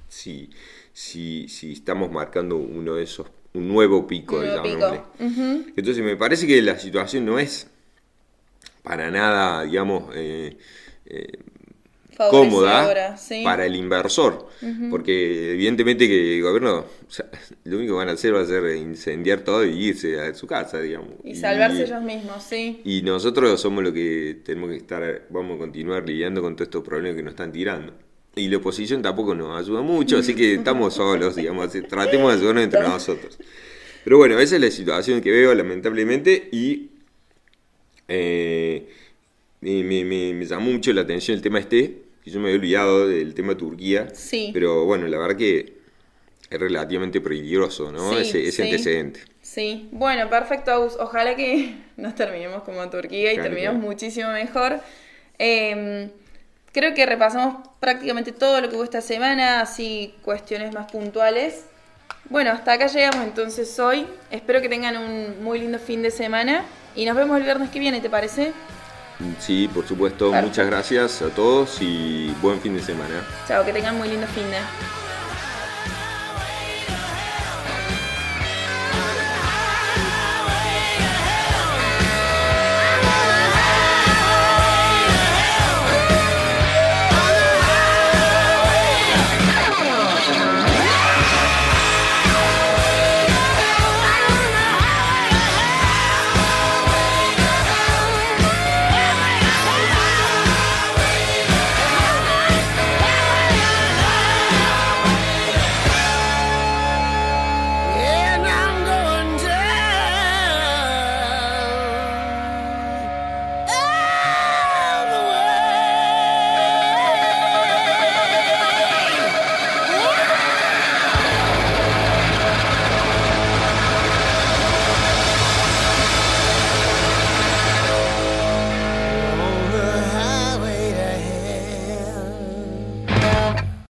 si, 0.07 0.51
si, 0.93 1.47
si 1.49 1.73
estamos 1.73 2.11
marcando 2.11 2.57
uno 2.57 2.95
de 2.95 3.03
esos, 3.03 3.27
un 3.53 3.67
nuevo 3.67 4.05
pico, 4.05 4.41
digamos. 4.41 4.99
Entonces 5.75 6.03
me 6.03 6.15
parece 6.15 6.45
que 6.45 6.61
la 6.61 6.77
situación 6.77 7.25
no 7.25 7.39
es 7.39 7.67
para 8.83 9.09
nada, 9.09 9.63
digamos, 9.63 10.11
eh, 10.15 10.57
eh, 11.05 11.39
cómoda 12.29 13.15
para 13.43 13.65
el 13.65 13.75
inversor. 13.75 14.47
Porque 14.89 15.53
evidentemente 15.53 16.07
que 16.07 16.37
el 16.37 16.43
gobierno, 16.43 16.85
lo 17.63 17.77
único 17.77 17.93
que 17.93 17.97
van 17.97 18.09
a 18.09 18.13
hacer 18.13 18.35
va 18.35 18.41
a 18.41 18.45
ser 18.45 18.75
incendiar 18.75 19.41
todo 19.41 19.65
y 19.65 19.71
irse 19.71 20.19
a 20.19 20.33
su 20.33 20.47
casa, 20.47 20.79
digamos. 20.79 21.09
Y 21.23 21.35
salvarse 21.35 21.83
ellos 21.83 22.01
mismos, 22.01 22.43
sí. 22.43 22.81
Y 22.83 23.01
nosotros 23.01 23.59
somos 23.61 23.83
los 23.83 23.93
que 23.93 24.37
tenemos 24.43 24.71
que 24.71 24.77
estar, 24.77 25.23
vamos 25.29 25.55
a 25.55 25.59
continuar 25.59 26.05
lidiando 26.07 26.41
con 26.41 26.55
todos 26.55 26.67
estos 26.67 26.83
problemas 26.83 27.15
que 27.15 27.23
nos 27.23 27.31
están 27.31 27.51
tirando. 27.51 27.93
Y 28.35 28.47
la 28.47 28.57
oposición 28.57 29.01
tampoco 29.01 29.33
nos 29.33 29.59
ayuda 29.59 29.81
mucho, 29.81 30.17
así 30.17 30.35
que 30.35 30.55
estamos 30.55 30.93
solos, 30.93 31.35
digamos, 31.35 31.71
tratemos 31.89 32.31
de 32.31 32.37
ayudarnos 32.37 32.63
entre 32.63 32.81
nosotros. 32.81 33.37
Pero 34.03 34.17
bueno, 34.17 34.39
esa 34.39 34.55
es 34.55 34.61
la 34.61 34.71
situación 34.71 35.21
que 35.21 35.31
veo, 35.31 35.53
lamentablemente, 35.53 36.47
y 36.51 36.89
eh, 38.07 38.87
me, 39.61 39.83
me, 39.83 40.33
me, 40.33 40.45
llamó 40.45 40.71
mucho 40.71 40.93
la 40.93 41.01
atención 41.01 41.35
el 41.35 41.41
tema 41.41 41.59
este, 41.59 42.03
yo 42.25 42.39
me 42.39 42.47
había 42.49 42.59
olvidado 42.59 43.07
del 43.07 43.33
tema 43.33 43.57
Turquía. 43.57 44.09
Sí. 44.13 44.51
Pero 44.53 44.85
bueno, 44.85 45.07
la 45.07 45.17
verdad 45.17 45.37
que 45.37 45.79
es 46.49 46.59
relativamente 46.59 47.21
peligroso, 47.21 47.91
¿no? 47.91 48.17
ese, 48.17 48.39
antecedente. 48.63 49.21
Sí, 49.41 49.87
bueno, 49.91 50.29
perfecto, 50.29 50.89
Ojalá 50.99 51.35
que 51.35 51.75
nos 51.97 52.15
terminemos 52.15 52.63
como 52.63 52.87
Turquía 52.89 53.33
y 53.33 53.37
terminemos 53.37 53.81
muchísimo 53.81 54.31
mejor. 54.31 54.79
Em, 55.37 56.09
creo 56.71 56.93
que 56.93 57.05
repasamos 57.05 57.67
prácticamente 57.79 58.31
todo 58.31 58.61
lo 58.61 58.69
que 58.69 58.75
hubo 58.75 58.83
esta 58.83 59.01
semana, 59.01 59.61
así 59.61 60.15
cuestiones 60.21 60.73
más 60.73 60.91
puntuales. 60.91 61.65
Bueno, 62.29 62.51
hasta 62.51 62.73
acá 62.73 62.87
llegamos 62.87 63.25
entonces 63.25 63.79
hoy. 63.79 64.05
Espero 64.31 64.61
que 64.61 64.69
tengan 64.69 64.97
un 64.97 65.43
muy 65.43 65.59
lindo 65.59 65.79
fin 65.79 66.01
de 66.01 66.11
semana 66.11 66.65
y 66.95 67.05
nos 67.05 67.15
vemos 67.15 67.37
el 67.37 67.43
viernes 67.43 67.69
que 67.69 67.79
viene, 67.79 68.01
¿te 68.01 68.09
parece? 68.09 68.51
Sí, 69.39 69.67
por 69.67 69.87
supuesto. 69.87 70.31
Muchas 70.31 70.67
gracias 70.67 71.21
a 71.21 71.29
todos 71.29 71.81
y 71.81 72.33
buen 72.41 72.59
fin 72.61 72.75
de 72.75 72.81
semana. 72.81 73.23
Chao, 73.47 73.65
que 73.65 73.73
tengan 73.73 73.97
muy 73.97 74.07
lindo 74.09 74.27
fin 74.27 74.49
de 74.49 74.57